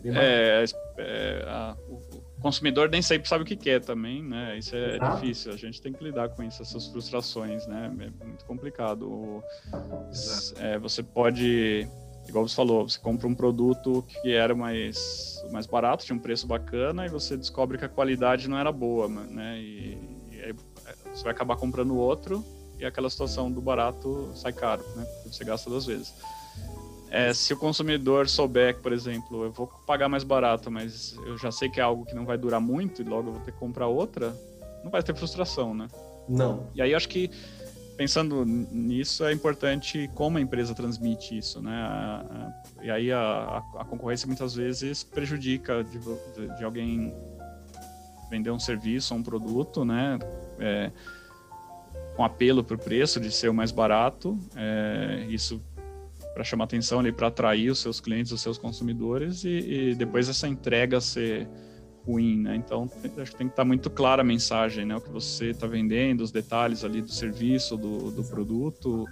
[0.05, 0.65] É, é,
[0.99, 4.59] é a, o consumidor nem sempre sabe o que quer também, né?
[4.59, 7.87] Isso é difícil, a gente tem que lidar com isso, essas frustrações, né?
[7.87, 9.43] É muito complicado.
[10.59, 11.87] É, você pode,
[12.29, 16.47] igual você falou, você compra um produto que era mais, mais barato, tinha um preço
[16.47, 19.59] bacana, e você descobre que a qualidade não era boa, né?
[19.61, 19.99] E,
[20.33, 20.55] e aí
[21.13, 22.45] você vai acabar comprando outro,
[22.79, 25.07] e aquela situação do barato sai caro, né?
[25.27, 26.15] Você gasta duas vezes.
[27.11, 31.37] É, se o consumidor souber que, por exemplo, eu vou pagar mais barato, mas eu
[31.37, 33.51] já sei que é algo que não vai durar muito e logo eu vou ter
[33.51, 34.33] que comprar outra,
[34.85, 35.89] não vai ter frustração, né?
[36.29, 36.69] Não.
[36.73, 37.29] E aí acho que
[37.97, 41.75] pensando nisso é importante como a empresa transmite isso, né?
[41.83, 42.25] A,
[42.81, 47.13] a, e aí a, a, concorrência muitas vezes prejudica de, de, de, alguém
[48.31, 50.19] vender um serviço ou um produto, né?
[50.59, 50.91] É,
[52.17, 55.61] com apelo para o preço de ser o mais barato, é, isso
[56.41, 60.27] para chamar atenção ali, para atrair os seus clientes, os seus consumidores e, e, depois
[60.27, 61.47] essa entrega ser
[62.07, 62.57] ruim, né?
[62.57, 64.97] Então acho que tem que estar tá muito clara a mensagem, né?
[64.97, 69.05] O que você está vendendo, os detalhes ali do serviço, do, do produto.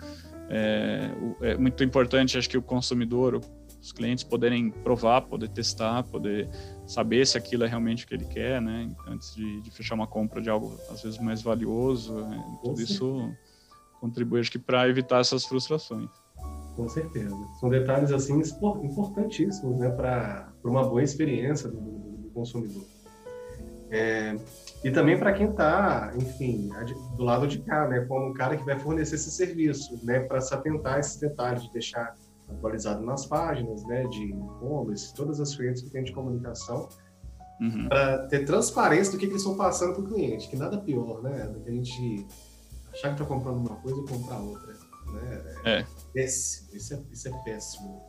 [0.49, 1.11] É,
[1.43, 3.43] é, muito importante, acho que o consumidor,
[3.79, 6.49] os clientes poderem provar, poder testar, poder
[6.87, 8.91] saber se aquilo é realmente o que ele quer, né?
[9.07, 12.43] Antes de, de fechar uma compra de algo às vezes mais valioso, né?
[12.65, 13.31] tudo isso
[14.01, 16.09] contribui, acho que para evitar essas frustrações.
[16.79, 17.37] Com certeza.
[17.59, 18.41] São detalhes assim
[18.85, 22.85] importantíssimos né, para uma boa experiência do, do, do consumidor.
[23.91, 24.37] É,
[24.85, 26.71] e também para quem está, enfim,
[27.17, 30.41] do lado de cá, né, como o cara que vai fornecer esse serviço, né, para
[30.41, 32.15] se atentar a esses detalhes, de deixar
[32.49, 36.89] atualizado nas páginas, né, de e-commerce, todas as frentes que tem de comunicação,
[37.61, 37.89] uhum.
[37.89, 41.25] para ter transparência do que, que eles estão passando para o cliente, que nada pior,
[41.25, 42.27] né, do que a gente
[42.93, 44.88] achar que está comprando uma coisa e comprar outra.
[45.13, 45.57] Né?
[45.65, 45.87] É.
[46.13, 48.03] Péssimo, isso é, isso é péssimo.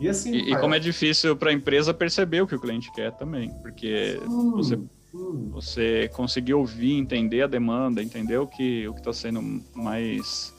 [0.00, 2.90] E, assim, e, e como é difícil para a empresa perceber o que o cliente
[2.92, 4.76] quer também, porque hum, você,
[5.14, 5.50] hum.
[5.52, 9.40] você conseguir ouvir, entender a demanda, entender o que o está sendo
[9.74, 10.52] mais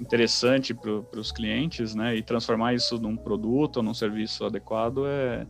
[0.00, 5.46] interessante para os clientes, né, e transformar isso num produto ou num serviço adequado é,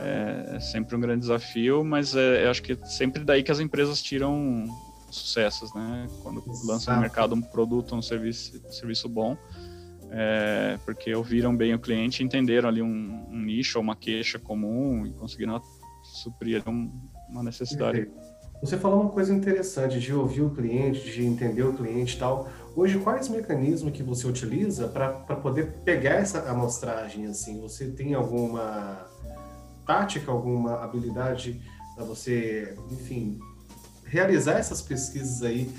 [0.00, 3.52] é, é sempre um grande desafio, mas é, eu acho que é sempre daí que
[3.52, 4.64] as empresas tiram
[5.14, 6.08] sucessos, né?
[6.22, 9.36] Quando lançam no mercado um produto, um serviço, serviço bom,
[10.10, 15.06] é, porque ouviram bem o cliente, entenderam ali um, um nicho ou uma queixa comum
[15.06, 15.60] e conseguiram
[16.02, 16.90] suprir um,
[17.28, 18.10] uma necessidade.
[18.62, 22.48] Você falou uma coisa interessante de ouvir o cliente, de entender o cliente e tal.
[22.76, 27.26] Hoje, quais mecanismos que você utiliza para poder pegar essa amostragem?
[27.26, 29.04] Assim, você tem alguma
[29.84, 31.60] tática, alguma habilidade
[31.96, 33.38] para você, enfim,
[34.12, 35.74] realizar essas pesquisas aí,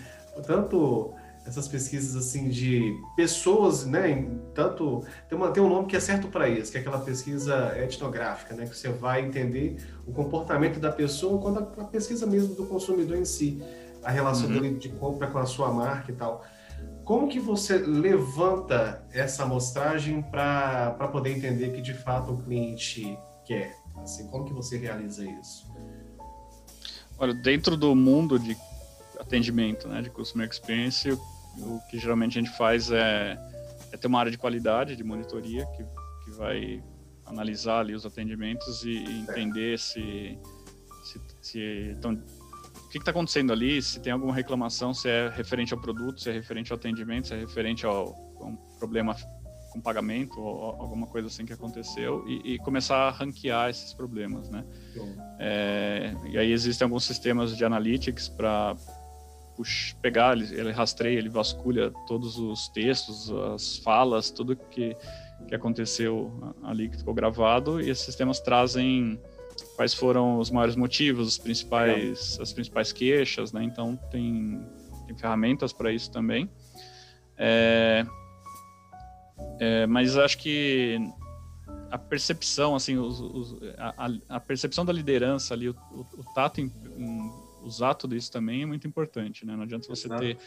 [0.48, 1.13] tanto
[1.46, 4.26] essas pesquisas assim de pessoas, né?
[4.56, 7.78] Tanto tem, uma, tem um nome que é certo para isso, que é aquela pesquisa
[7.78, 8.65] etnográfica, né?
[8.65, 13.17] Que você vai entender o comportamento da pessoa quando a, a pesquisa mesmo do consumidor
[13.17, 13.62] em si,
[14.04, 14.54] a relação uhum.
[14.54, 16.43] dele de compra com a sua marca e tal.
[17.06, 23.15] Como que você levanta essa amostragem para poder entender que de fato o cliente
[23.46, 23.76] quer?
[23.98, 25.72] Assim, como que você realiza isso?
[27.23, 28.57] Olha, dentro do mundo de
[29.17, 33.38] atendimento, né, de customer experience, o que geralmente a gente faz é,
[33.93, 35.86] é ter uma área de qualidade, de monitoria, que,
[36.25, 36.83] que vai
[37.25, 40.38] analisar ali os atendimentos e, e entender se,
[41.05, 45.79] se, se o que está acontecendo ali, se tem alguma reclamação, se é referente ao
[45.79, 49.15] produto, se é referente ao atendimento, se é referente ao um problema
[49.73, 54.49] com pagamento ou alguma coisa assim que aconteceu e, e começar a ranquear esses problemas,
[54.49, 54.63] né?
[55.39, 58.77] É, e aí existem alguns sistemas de analytics para
[60.01, 64.95] pegar, ele, ele rastreia, ele vasculha todos os textos, as falas, tudo que,
[65.47, 66.31] que aconteceu
[66.63, 69.19] ali que ficou gravado, e esses sistemas trazem
[69.75, 73.63] quais foram os maiores motivos, os principais, as principais queixas, né?
[73.63, 74.62] Então tem,
[75.07, 76.49] tem ferramentas para isso também.
[77.38, 78.05] É,
[79.60, 80.97] é, mas acho que
[81.89, 86.60] a percepção, assim, os, os, a, a, percepção da liderança ali, o, o, o tato
[86.60, 87.32] em, em
[87.63, 89.56] usar tudo isso também é muito importante, né?
[89.56, 90.21] Não adianta você Exato.
[90.21, 90.38] ter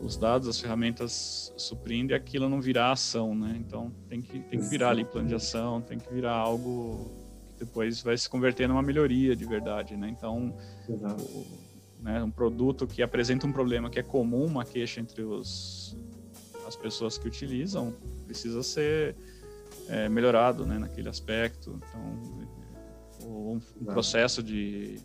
[0.00, 3.56] os dados, as ferramentas suprindo e aquilo não virar ação, né?
[3.58, 7.10] Então tem que, tem que virar ali plano de ação, tem que virar algo
[7.48, 10.08] que depois vai se converter numa melhoria de verdade, né?
[10.08, 10.54] Então,
[10.88, 11.46] o,
[12.00, 15.96] né, um produto que apresenta um problema que é comum, uma queixa entre os,
[16.68, 17.94] as pessoas que utilizam,
[18.26, 19.16] precisa ser
[19.88, 20.78] é, melhorado, né?
[20.78, 21.80] Naquele aspecto.
[21.88, 25.00] Então, um, um processo de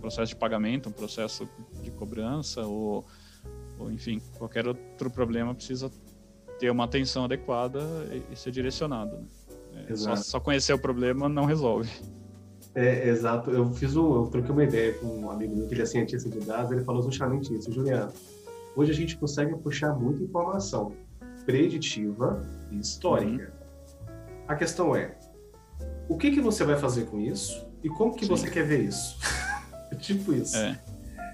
[0.00, 1.48] processo de pagamento, um processo
[1.82, 3.04] de cobrança ou,
[3.78, 5.90] ou enfim, qualquer outro problema precisa
[6.58, 7.80] ter uma atenção adequada
[8.12, 9.16] e, e ser direcionado.
[9.72, 9.86] Né?
[9.88, 11.90] É, só, só, conhecer o problema não resolve.
[12.74, 13.50] É, exato.
[13.50, 16.28] Eu fiz um, eu troquei uma ideia com um amigo meu que ele é cientista
[16.28, 18.12] de dados, ele falou justamente isso, Juliano.
[18.76, 20.92] Hoje a gente consegue puxar muita informação
[21.46, 23.50] preditiva e histórica.
[23.50, 24.44] Uhum.
[24.46, 25.16] A questão é,
[26.06, 28.30] o que que você vai fazer com isso e como que Sim.
[28.30, 29.18] você quer ver isso?
[29.98, 30.58] tipo isso.
[30.58, 30.78] É.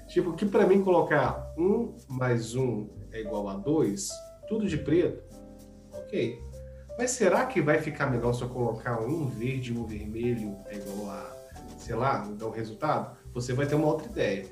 [0.07, 4.09] Tipo, que para mim colocar um mais um é igual a dois,
[4.47, 5.21] tudo de preto,
[5.91, 6.41] ok.
[6.97, 10.77] Mas será que vai ficar melhor se eu colocar um verde e um vermelho é
[10.77, 11.35] igual a,
[11.77, 13.17] sei lá, dar o um resultado?
[13.33, 14.45] Você vai ter uma outra ideia.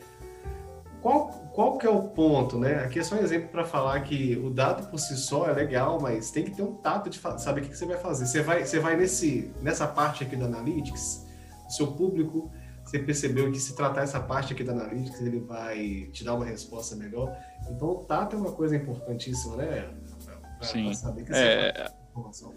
[1.01, 2.83] Qual, qual que é o ponto, né?
[2.83, 5.99] Aqui é só um exemplo para falar que o dado por si só é legal,
[5.99, 8.27] mas tem que ter um tato de saber o que você vai fazer.
[8.27, 11.25] Você vai, você vai nesse, nessa parte aqui da Analytics,
[11.69, 12.51] seu público
[12.83, 16.45] você percebeu que se tratar essa parte aqui da Analytics, ele vai te dar uma
[16.45, 17.33] resposta melhor.
[17.69, 19.89] Então, o tato é uma coisa importantíssima, né?
[20.57, 21.91] Pra saber que é...
[22.09, 22.53] informação.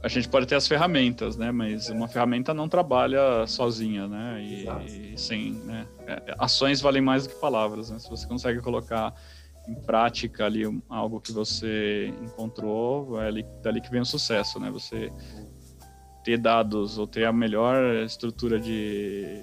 [0.00, 1.50] A gente pode ter as ferramentas, né?
[1.50, 4.40] Mas uma ferramenta não trabalha sozinha, né?
[4.40, 5.86] E, e sem, né?
[6.06, 7.98] É, ações valem mais do que palavras, né?
[7.98, 9.12] Se você consegue colocar
[9.68, 14.70] em prática ali algo que você encontrou, é ali, dali que vem o sucesso, né?
[14.70, 15.12] Você
[16.24, 19.42] ter dados ou ter a melhor estrutura de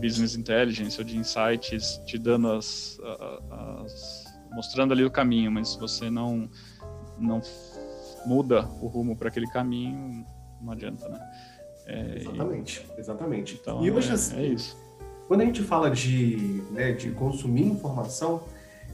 [0.00, 2.98] business intelligence ou de insights te dando as,
[3.50, 6.48] as, mostrando ali o caminho, mas se você não
[7.18, 7.40] não
[8.28, 10.26] muda o rumo para aquele caminho,
[10.60, 11.18] não adianta, né?
[11.86, 13.58] É, exatamente, e, exatamente.
[13.60, 14.76] Então, e hoje, é, assim, é isso.
[15.26, 18.42] Quando a gente fala de, né, de consumir informação,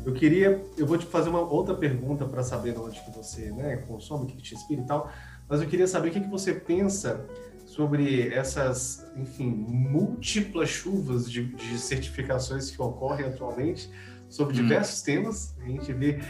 [0.06, 3.78] eu queria, eu vou te fazer uma outra pergunta para saber onde que você né,
[3.88, 5.10] consome, o que te inspira e tal,
[5.48, 7.26] mas eu queria saber o que, que você pensa
[7.66, 13.90] sobre essas, enfim, múltiplas chuvas de, de certificações que ocorrem atualmente
[14.28, 14.62] sobre hum.
[14.62, 15.56] diversos temas.
[15.60, 16.20] A gente vê,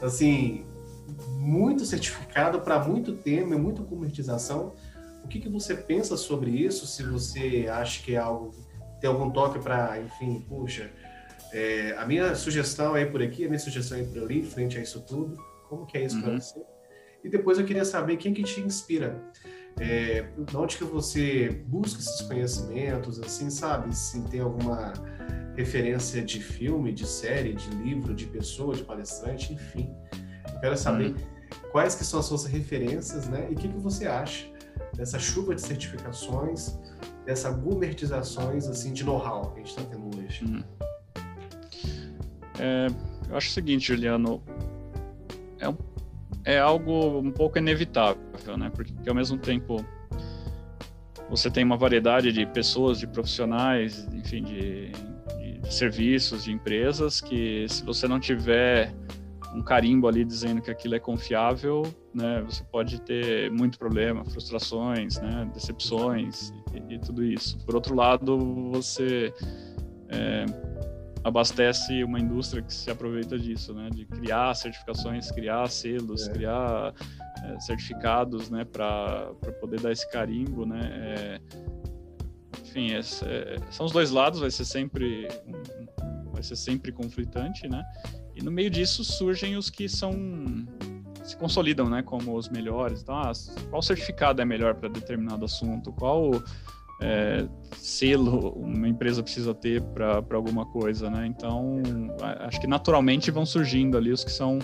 [0.00, 0.64] assim,
[1.38, 4.74] muito certificado para muito tema, muita commercialização.
[5.24, 6.86] O que, que você pensa sobre isso?
[6.86, 8.54] Se você acha que é algo,
[9.00, 10.90] tem algum toque para, enfim, puxa,
[11.52, 14.80] é, a minha sugestão é por aqui, a minha sugestão é por ali, frente a
[14.80, 15.36] isso tudo.
[15.68, 16.22] Como que é isso uhum.
[16.22, 16.62] para você?
[17.22, 19.20] E depois eu queria saber quem que te inspira
[19.80, 23.94] é, onde que você busca esses conhecimentos, assim, sabe?
[23.94, 24.92] Se tem alguma
[25.56, 29.92] referência de filme, de série, de livro, de pessoa, de palestrante, enfim.
[30.58, 31.16] Eu quero saber uhum.
[31.70, 33.46] quais que são as suas referências, né?
[33.48, 34.46] E o que, que você acha
[34.94, 36.76] dessa chuva de certificações,
[37.24, 40.44] dessa gourmetizações assim de know-how que a gente está tendo hoje.
[40.44, 40.62] Uhum.
[42.58, 42.88] É,
[43.30, 44.42] eu acho o seguinte, Juliano,
[45.60, 48.70] é, é algo um pouco inevitável, né?
[48.74, 49.84] Porque ao mesmo tempo
[51.30, 54.90] você tem uma variedade de pessoas, de profissionais, enfim, de,
[55.38, 58.92] de, de serviços, de empresas que se você não tiver
[59.54, 61.82] um carimbo ali dizendo que aquilo é confiável,
[62.14, 67.58] né, você pode ter muito problema, frustrações, né, decepções e, e tudo isso.
[67.64, 69.32] Por outro lado, você
[70.08, 70.44] é,
[71.24, 76.32] abastece uma indústria que se aproveita disso, né, de criar certificações, criar selos, é.
[76.32, 76.94] criar
[77.44, 80.90] é, certificados, né, para poder dar esse carimbo, né.
[80.92, 81.40] É,
[82.62, 83.02] enfim, é,
[83.70, 85.26] são os dois lados, vai ser sempre
[86.38, 87.82] vai ser sempre conflitante, né?
[88.38, 90.12] E no meio disso surgem os que são
[91.24, 93.02] se consolidam, né, como os melhores.
[93.02, 93.32] Então, ah,
[93.68, 95.92] qual certificado é melhor para determinado assunto?
[95.92, 96.30] Qual
[97.02, 101.26] é, selo uma empresa precisa ter para alguma coisa, né?
[101.26, 101.82] Então,
[102.40, 104.58] acho que naturalmente vão surgindo ali os que são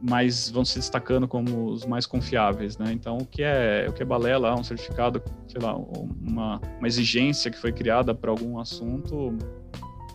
[0.00, 2.92] mais vão se destacando como os mais confiáveis, né?
[2.92, 7.50] Então, o que é o que é balela, um certificado, sei lá, uma, uma exigência
[7.50, 9.36] que foi criada para algum assunto,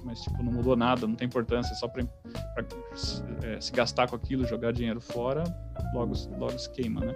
[0.03, 2.03] mas tipo não mudou nada, não tem importância, só para
[3.43, 5.43] é, se gastar com aquilo, jogar dinheiro fora,
[5.93, 7.13] logo logo se queima, né?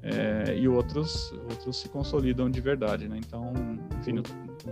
[0.00, 3.18] É, e outros outros se consolidam de verdade, né?
[3.18, 3.52] Então,
[4.00, 4.22] enfim,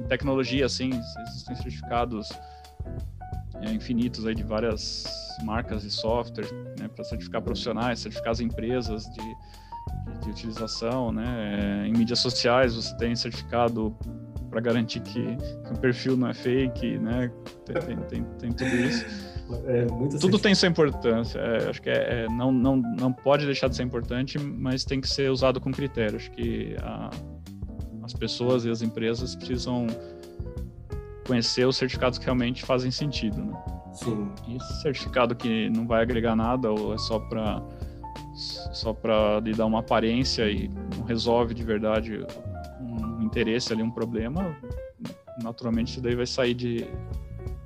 [0.09, 0.91] tecnologia assim,
[1.29, 2.29] existem certificados
[3.63, 5.05] é, infinitos aí de várias
[5.43, 6.47] marcas de software,
[6.79, 9.23] né, para certificar profissionais, certificar as empresas de,
[10.13, 11.85] de, de utilização, né?
[11.85, 13.97] É, em mídias sociais você tem certificado
[14.57, 17.31] para garantir que, que o perfil não é fake, né?
[17.67, 19.05] Tem, tem, tem, tem tudo isso.
[19.67, 19.87] É,
[20.19, 21.39] tudo tem sua importância.
[21.39, 24.99] É, acho que é, é, não, não, não pode deixar de ser importante, mas tem
[24.99, 26.17] que ser usado com critério.
[26.17, 27.11] Acho que a,
[28.03, 29.89] as pessoas e as empresas precisam
[31.27, 33.63] conhecer os certificados que realmente fazem sentido, né?
[33.93, 34.31] Sim.
[34.49, 37.63] E certificado que não vai agregar nada ou é só para
[38.73, 42.25] só para lhe dar uma aparência e não resolve de verdade
[43.37, 44.57] interesse ali, um problema,
[45.43, 46.87] naturalmente isso daí vai sair de,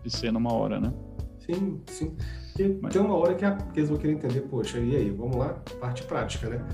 [0.02, 0.92] de cena uma hora, né?
[1.38, 2.16] Sim, sim.
[2.82, 2.92] Mas...
[2.92, 5.54] tem uma hora que, a, que eles vão querer entender, poxa, e aí, vamos lá,
[5.80, 6.66] parte prática, né?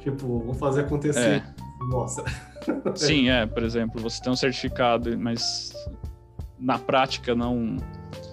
[0.00, 1.42] Tipo, vou fazer acontecer.
[1.42, 1.54] É.
[1.90, 2.24] Nossa.
[2.94, 5.72] Sim, é, por exemplo, você tem um certificado, mas
[6.58, 7.78] na prática não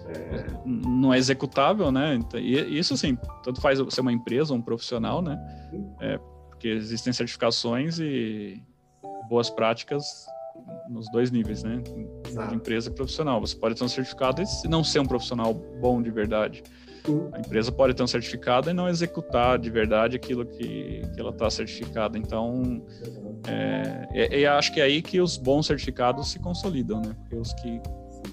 [0.10, 0.46] é.
[0.66, 2.16] não é executável, né?
[2.16, 5.40] Então, e isso, assim, tanto faz ser uma empresa, um profissional, né?
[6.02, 6.18] É,
[6.50, 8.62] porque existem certificações e
[9.28, 10.28] boas práticas
[10.90, 11.82] nos dois níveis, né?
[12.50, 13.40] De empresa e profissional.
[13.42, 16.64] Você pode ter um certificado e não ser um profissional bom de verdade.
[17.34, 21.30] A empresa pode ter um certificado e não executar de verdade aquilo que, que ela
[21.30, 22.18] está certificada.
[22.18, 22.86] Então,
[23.48, 27.16] é, é, é, acho que é aí que os bons certificados se consolidam, né?
[27.22, 27.82] Porque os que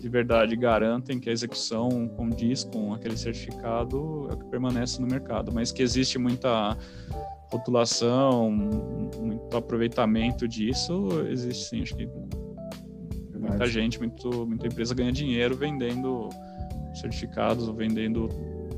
[0.01, 5.07] de verdade garantem que a execução condiz com aquele certificado é o que permanece no
[5.07, 5.53] mercado.
[5.53, 6.77] Mas que existe muita
[7.57, 11.83] rotulação, muito aproveitamento disso, existe sim.
[11.83, 12.09] Acho que
[13.39, 16.29] muita gente, muito, muita empresa ganha dinheiro vendendo
[16.95, 18.29] certificados ou vendendo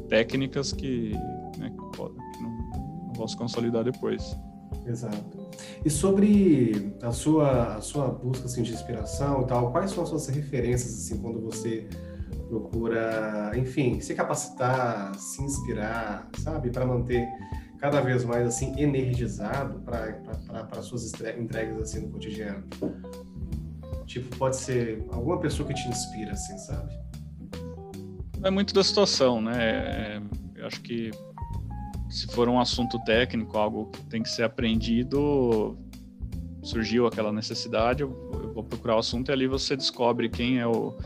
[0.09, 1.13] técnicas que,
[1.59, 2.51] né, que não,
[3.07, 4.37] não vão se consolidar depois.
[4.87, 5.51] Exato.
[5.85, 10.09] E sobre a sua, a sua busca assim, de inspiração e tal, quais são as
[10.09, 11.89] suas referências assim, quando você
[12.49, 17.27] procura, enfim, se capacitar, se inspirar, sabe, para manter
[17.79, 22.65] cada vez mais assim energizado para suas entregas assim no cotidiano?
[24.07, 26.95] Tipo, pode ser alguma pessoa que te inspira, assim, sabe?
[28.43, 29.53] É muito da situação, né?
[29.59, 30.23] É,
[30.55, 31.11] eu acho que
[32.09, 35.77] se for um assunto técnico, algo que tem que ser aprendido,
[36.63, 40.97] surgiu aquela necessidade, eu, vou procurar o assunto e ali você descobre quem é o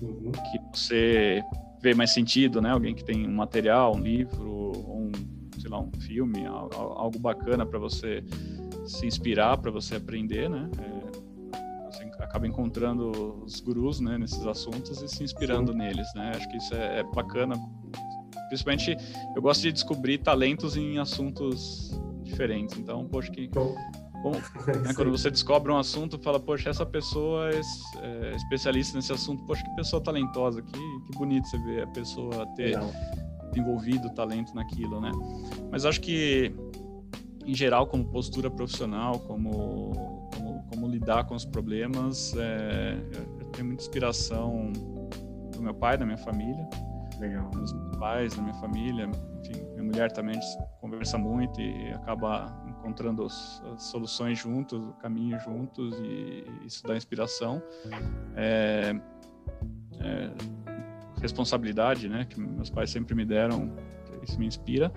[0.00, 0.32] uhum.
[0.32, 1.42] que você
[1.82, 2.70] vê mais sentido, né?
[2.70, 4.72] Alguém que tem um material, um livro,
[5.66, 8.22] sei lá, um filme, algo bacana para você
[8.86, 10.70] se inspirar, para você aprender, né?
[10.78, 15.78] É, você acaba encontrando os gurus, né, nesses assuntos e se inspirando Sim.
[15.78, 16.32] neles, né?
[16.36, 17.56] Acho que isso é, é bacana.
[18.48, 18.96] Principalmente,
[19.34, 21.90] eu gosto de descobrir talentos em assuntos
[22.22, 22.78] diferentes.
[22.78, 24.32] Então, poxa, que bom,
[24.84, 27.60] né, quando você descobre um assunto, fala, poxa, essa pessoa é,
[28.02, 32.46] é, especialista nesse assunto, poxa, que pessoa talentosa, que, que bonito você ver a pessoa
[32.54, 32.78] ter
[33.56, 35.10] Legal desenvolvido talento naquilo, né?
[35.70, 36.54] Mas acho que,
[37.44, 42.98] em geral, como postura profissional, como, como, como lidar com os problemas, é,
[43.40, 44.72] eu tenho muita inspiração
[45.52, 46.68] do meu pai, da minha família.
[47.18, 47.48] Legal.
[47.50, 49.08] Dos meus pais, da minha família.
[49.40, 50.38] Enfim, minha mulher também
[50.80, 56.94] conversa muito e acaba encontrando as, as soluções juntos, o caminho juntos e isso dá
[56.94, 57.62] inspiração.
[58.36, 58.94] É,
[60.00, 60.30] é,
[61.20, 63.72] responsabilidade, né, que meus pais sempre me deram,
[64.22, 64.92] isso me inspira.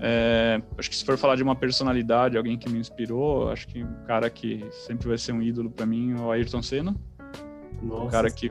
[0.00, 3.84] É, acho que se for falar de uma personalidade, alguém que me inspirou, acho que
[3.84, 6.94] um cara que sempre vai ser um ídolo para mim é o Ayrton Senna.
[7.82, 8.04] Nossa.
[8.04, 8.50] Um cara que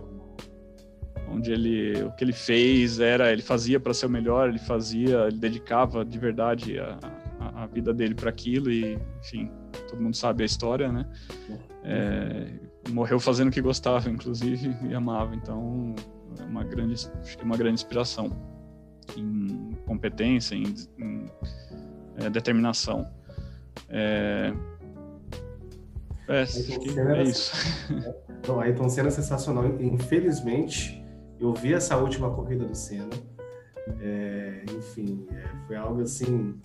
[1.30, 5.28] onde ele o que ele fez era ele fazia para ser o melhor, ele fazia,
[5.28, 6.97] ele dedicava de verdade a,
[7.39, 9.49] a, a vida dele para aquilo e enfim
[9.89, 11.05] todo mundo sabe a história, né?
[11.84, 12.47] É,
[12.91, 15.36] morreu fazendo o que gostava, inclusive e amava.
[15.36, 15.95] Então
[16.39, 18.29] é uma grande acho que é uma grande inspiração
[19.17, 21.25] em competência, em, em
[22.17, 23.07] é, determinação.
[23.89, 24.53] É,
[26.27, 27.53] é, acho que é isso.
[28.43, 29.65] Então, Ayrton Senna é sensacional.
[29.79, 31.01] Infelizmente,
[31.39, 33.15] eu vi essa última corrida do Senna.
[34.01, 36.59] É, enfim, é, foi algo assim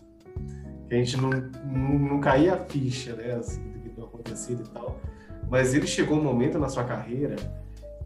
[0.89, 3.33] que a gente não, não, não caía a ficha, né?
[3.35, 4.99] Assim, do que tinha acontecido e tal.
[5.49, 7.37] Mas ele chegou um momento na sua carreira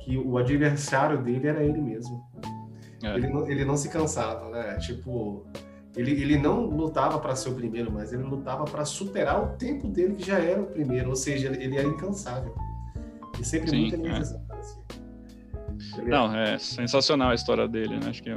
[0.05, 2.23] que o adversário dele era ele mesmo.
[3.03, 3.15] É.
[3.17, 4.77] Ele, não, ele não se cansava, né?
[4.79, 5.45] Tipo,
[5.97, 9.89] ele, ele não lutava para ser o primeiro, mas ele lutava para superar o tempo
[9.89, 12.55] dele, que já era o primeiro, ou seja, ele era incansável.
[13.41, 14.43] E sempre Sim, muito energizado.
[14.51, 14.55] É.
[14.55, 14.83] Assim.
[16.07, 18.09] Não, é sensacional a história dele, né?
[18.09, 18.31] Acho que,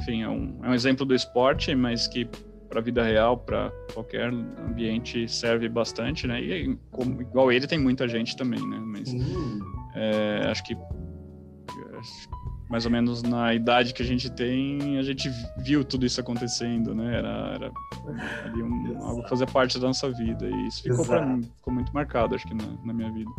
[0.00, 2.28] enfim, é um, é um exemplo do esporte, mas que
[2.68, 6.40] para a vida real, para qualquer ambiente serve bastante, né?
[6.40, 8.78] E como, igual ele tem muita gente também, né?
[8.80, 9.14] Mas
[9.94, 10.74] é, acho que
[12.72, 16.94] mais ou menos na idade que a gente tem, a gente viu tudo isso acontecendo,
[16.94, 17.18] né?
[17.18, 17.72] Era, era
[18.56, 20.48] um, algo que fazia parte da nossa vida.
[20.48, 23.30] E isso ficou, mim, ficou muito marcado, acho que, na, na, minha vida.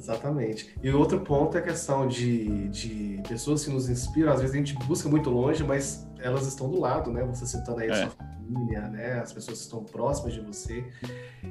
[0.00, 0.74] Exatamente.
[0.82, 4.32] E outro ponto é a questão de, de pessoas que nos inspiram.
[4.32, 7.22] Às vezes a gente busca muito longe, mas elas estão do lado, né?
[7.24, 7.92] Você citando aí é.
[7.92, 9.20] a sua família, né?
[9.20, 10.82] As pessoas que estão próximas de você.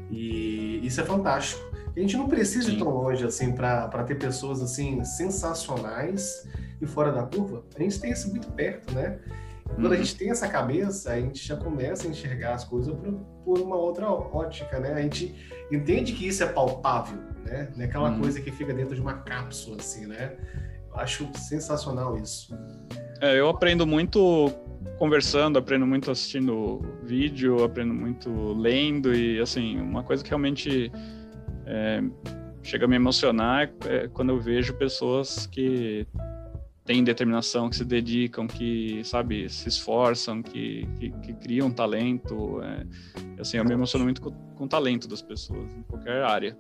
[0.10, 1.62] E isso é fantástico.
[1.96, 2.76] A gente não precisa Sim.
[2.76, 6.48] ir tão longe, assim, para ter pessoas, assim, sensacionais
[6.82, 9.20] e fora da curva, a gente tem isso muito perto, né?
[9.66, 9.92] Quando uhum.
[9.92, 13.14] a gente tem essa cabeça, a gente já começa a enxergar as coisas por,
[13.46, 14.94] por uma outra ótica, né?
[14.94, 15.36] A gente
[15.72, 17.70] entende que isso é palpável, né?
[17.76, 18.20] Não é aquela uhum.
[18.20, 20.36] coisa que fica dentro de uma cápsula, assim, né?
[20.92, 22.58] Eu acho sensacional isso.
[23.22, 24.52] É, eu aprendo muito
[24.98, 30.92] conversando, aprendo muito assistindo vídeo, aprendo muito lendo e, assim, uma coisa que realmente
[31.66, 32.02] é,
[32.64, 36.06] chega a me emocionar é quando eu vejo pessoas que
[36.90, 42.60] têm determinação, que se dedicam, que, sabe, se esforçam, que, que, que criam talento.
[42.64, 46.58] É, assim, eu me emociono muito com, com o talento das pessoas, em qualquer área.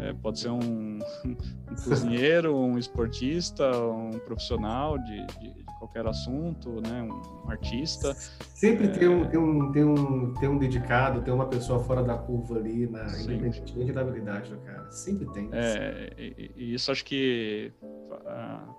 [0.00, 1.36] É, pode ser um, um,
[1.84, 7.02] cozinheiro, um esportista, um profissional de, de, de, qualquer assunto, né?
[7.02, 8.14] um, artista.
[8.54, 8.90] Sempre é...
[8.90, 12.56] tem, um, tem, um, tem, um, tem um dedicado, tem uma pessoa fora da curva
[12.56, 14.90] ali, na, independentemente da habilidade do cara.
[14.90, 15.48] Sempre tem.
[15.52, 18.74] É, e, e, isso acho que uh,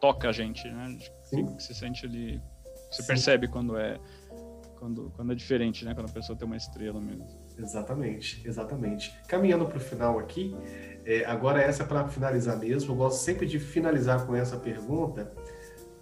[0.00, 0.98] toca a gente, né?
[1.30, 2.40] Que se sente ali.
[2.90, 3.08] Você Sim.
[3.08, 3.98] percebe quando é
[4.76, 5.94] quando, quando é diferente, né?
[5.94, 7.26] Quando a pessoa tem uma estrela mesmo.
[7.58, 9.18] Exatamente, exatamente.
[9.26, 10.54] Caminhando para o final aqui,
[11.04, 12.92] é, agora essa é para finalizar mesmo.
[12.92, 15.32] Eu gosto sempre de finalizar com essa pergunta,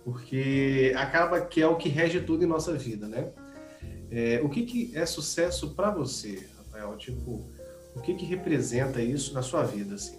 [0.05, 3.31] porque acaba que é o que rege tudo em nossa vida, né?
[4.11, 6.97] É, o que, que é sucesso para você, Rafael?
[6.97, 7.49] Tipo,
[7.95, 10.19] o que, que representa isso na sua vida, assim?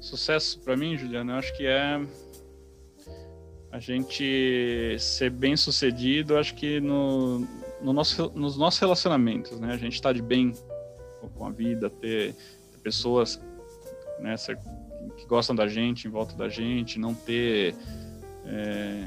[0.00, 2.00] Sucesso para mim, Juliano, eu acho que é
[3.70, 7.46] a gente ser bem sucedido, acho que no,
[7.80, 9.72] no nosso, nos nossos relacionamentos, né?
[9.72, 10.52] A gente estar tá de bem
[11.34, 13.40] com a vida, ter, ter pessoas
[14.20, 14.34] né,
[15.16, 17.74] que gostam da gente, em volta da gente, não ter
[18.44, 19.04] é,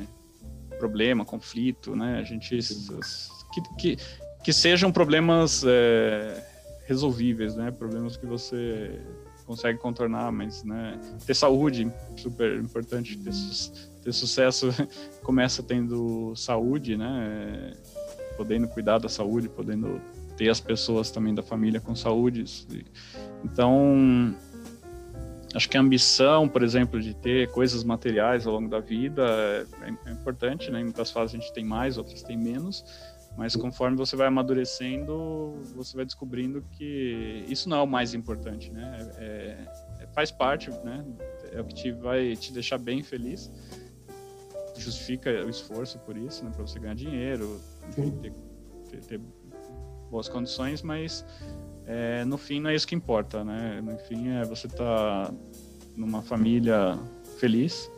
[0.77, 2.19] problema, conflito, né?
[2.19, 2.57] A gente
[3.53, 3.97] que, que,
[4.43, 6.43] que sejam problemas é,
[6.85, 7.71] resolvíveis, né?
[7.71, 8.99] Problemas que você
[9.45, 14.69] consegue contornar, mas né, ter saúde, super importante, ter, su ter sucesso
[15.21, 17.73] começa tendo saúde, né,
[18.41, 20.01] podendo cuidar da saúde, podendo
[20.35, 22.43] ter as pessoas também da família com saúde.
[23.45, 24.35] Então,
[25.53, 29.23] acho que a ambição, por exemplo, de ter coisas materiais ao longo da vida
[29.83, 30.81] é, é importante, né?
[30.81, 32.83] Em muitas fases a gente tem mais, outras tem menos,
[33.37, 38.71] mas conforme você vai amadurecendo, você vai descobrindo que isso não é o mais importante,
[38.71, 39.11] né?
[39.19, 39.57] É,
[39.99, 41.05] é, faz parte, né?
[41.51, 43.51] É o que te vai te deixar bem feliz.
[44.75, 46.49] Justifica o esforço por isso, né?
[46.49, 47.61] Para você ganhar dinheiro,
[47.95, 48.33] ter,
[48.89, 49.21] ter, ter,
[50.09, 51.25] boas condições, mas
[51.85, 53.81] é, no fim não é isso que importa, né?
[53.81, 55.33] No fim é você estar tá
[55.95, 56.97] numa família
[57.37, 57.89] feliz,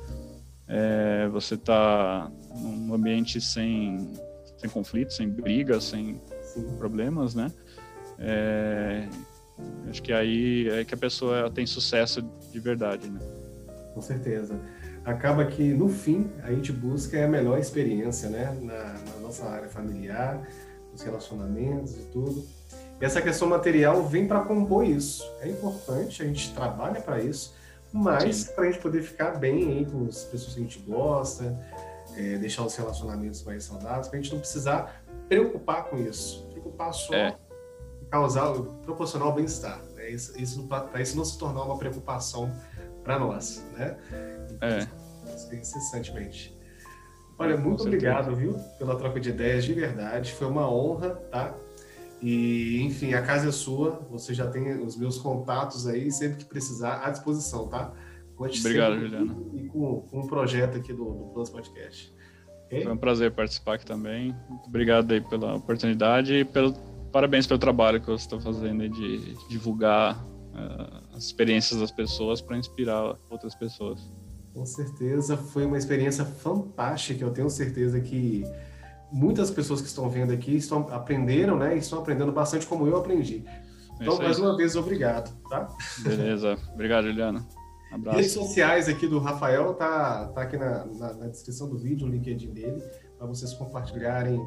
[0.67, 4.11] é, você está num ambiente sem,
[4.57, 6.77] sem conflitos, sem brigas, sem Sim.
[6.77, 7.51] problemas, né?
[8.19, 9.07] É,
[9.89, 12.21] acho que aí é que a pessoa tem sucesso
[12.51, 13.19] de verdade, né?
[13.93, 14.59] Com certeza.
[15.05, 18.57] Acaba que, no fim, a gente busca a melhor experiência, né?
[18.61, 20.47] Na, na nossa área familiar,
[20.91, 22.45] nos relacionamentos e tudo.
[23.01, 25.29] E essa questão material vem para compor isso.
[25.41, 27.55] É importante, a gente trabalha para isso,
[27.91, 31.59] mas para a gente poder ficar bem com as pessoas que a gente gosta,
[32.15, 36.47] é, deixar os relacionamentos mais saudáveis, para a gente não precisar preocupar com isso.
[36.51, 37.35] Preocupar só é.
[38.09, 38.53] causar,
[38.83, 39.81] proporcionar o bem-estar.
[39.95, 40.11] Né?
[40.11, 42.51] Isso, isso para isso não se tornar uma preocupação
[43.03, 43.97] para nós, né?
[44.61, 44.87] É.
[45.55, 46.57] Incessantemente.
[47.37, 50.31] Olha, muito obrigado, viu, pela troca de ideias, de verdade.
[50.33, 51.55] Foi uma honra, tá?
[52.21, 54.01] E, enfim, a casa é sua.
[54.09, 57.91] Você já tem os meus contatos aí, sempre que precisar, à disposição, tá?
[58.35, 59.35] Conte Obrigado, Juliana.
[59.53, 62.13] E com, com um projeto aqui do, do Plus Podcast.
[62.65, 62.83] Okay?
[62.83, 64.35] Foi um prazer participar aqui também.
[64.49, 66.73] Muito obrigado aí pela oportunidade e pelo,
[67.11, 72.57] parabéns pelo trabalho que você está fazendo de divulgar uh, as experiências das pessoas para
[72.57, 74.11] inspirar outras pessoas.
[74.53, 77.23] Com certeza, foi uma experiência fantástica.
[77.23, 78.43] Eu tenho certeza que
[79.11, 81.75] muitas pessoas que estão vendo aqui estão aprenderam, né?
[81.75, 83.43] E estão aprendendo bastante como eu aprendi.
[83.99, 85.67] Então, mais uma vez, obrigado, tá?
[85.99, 86.57] Beleza.
[86.73, 87.47] Obrigado, Juliana.
[87.91, 88.17] Abraço.
[88.17, 92.09] Redes sociais aqui do Rafael tá, tá aqui na, na, na descrição do vídeo, o
[92.09, 92.81] LinkedIn dele,
[93.17, 94.41] para vocês compartilharem,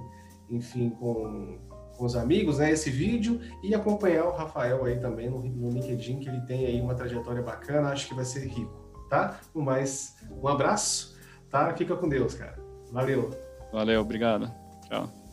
[0.51, 1.59] enfim, com,
[1.97, 6.19] com os amigos, né, esse vídeo e acompanhar o Rafael aí também no, no LinkedIn,
[6.19, 9.41] que ele tem aí uma trajetória bacana, acho que vai ser rico, tá?
[9.55, 11.17] No mais, um abraço,
[11.51, 11.73] tá?
[11.75, 12.57] Fica com Deus, cara.
[12.93, 13.31] Valeu.
[13.73, 14.53] Valeu, obrigado.
[14.89, 15.26] Tchau.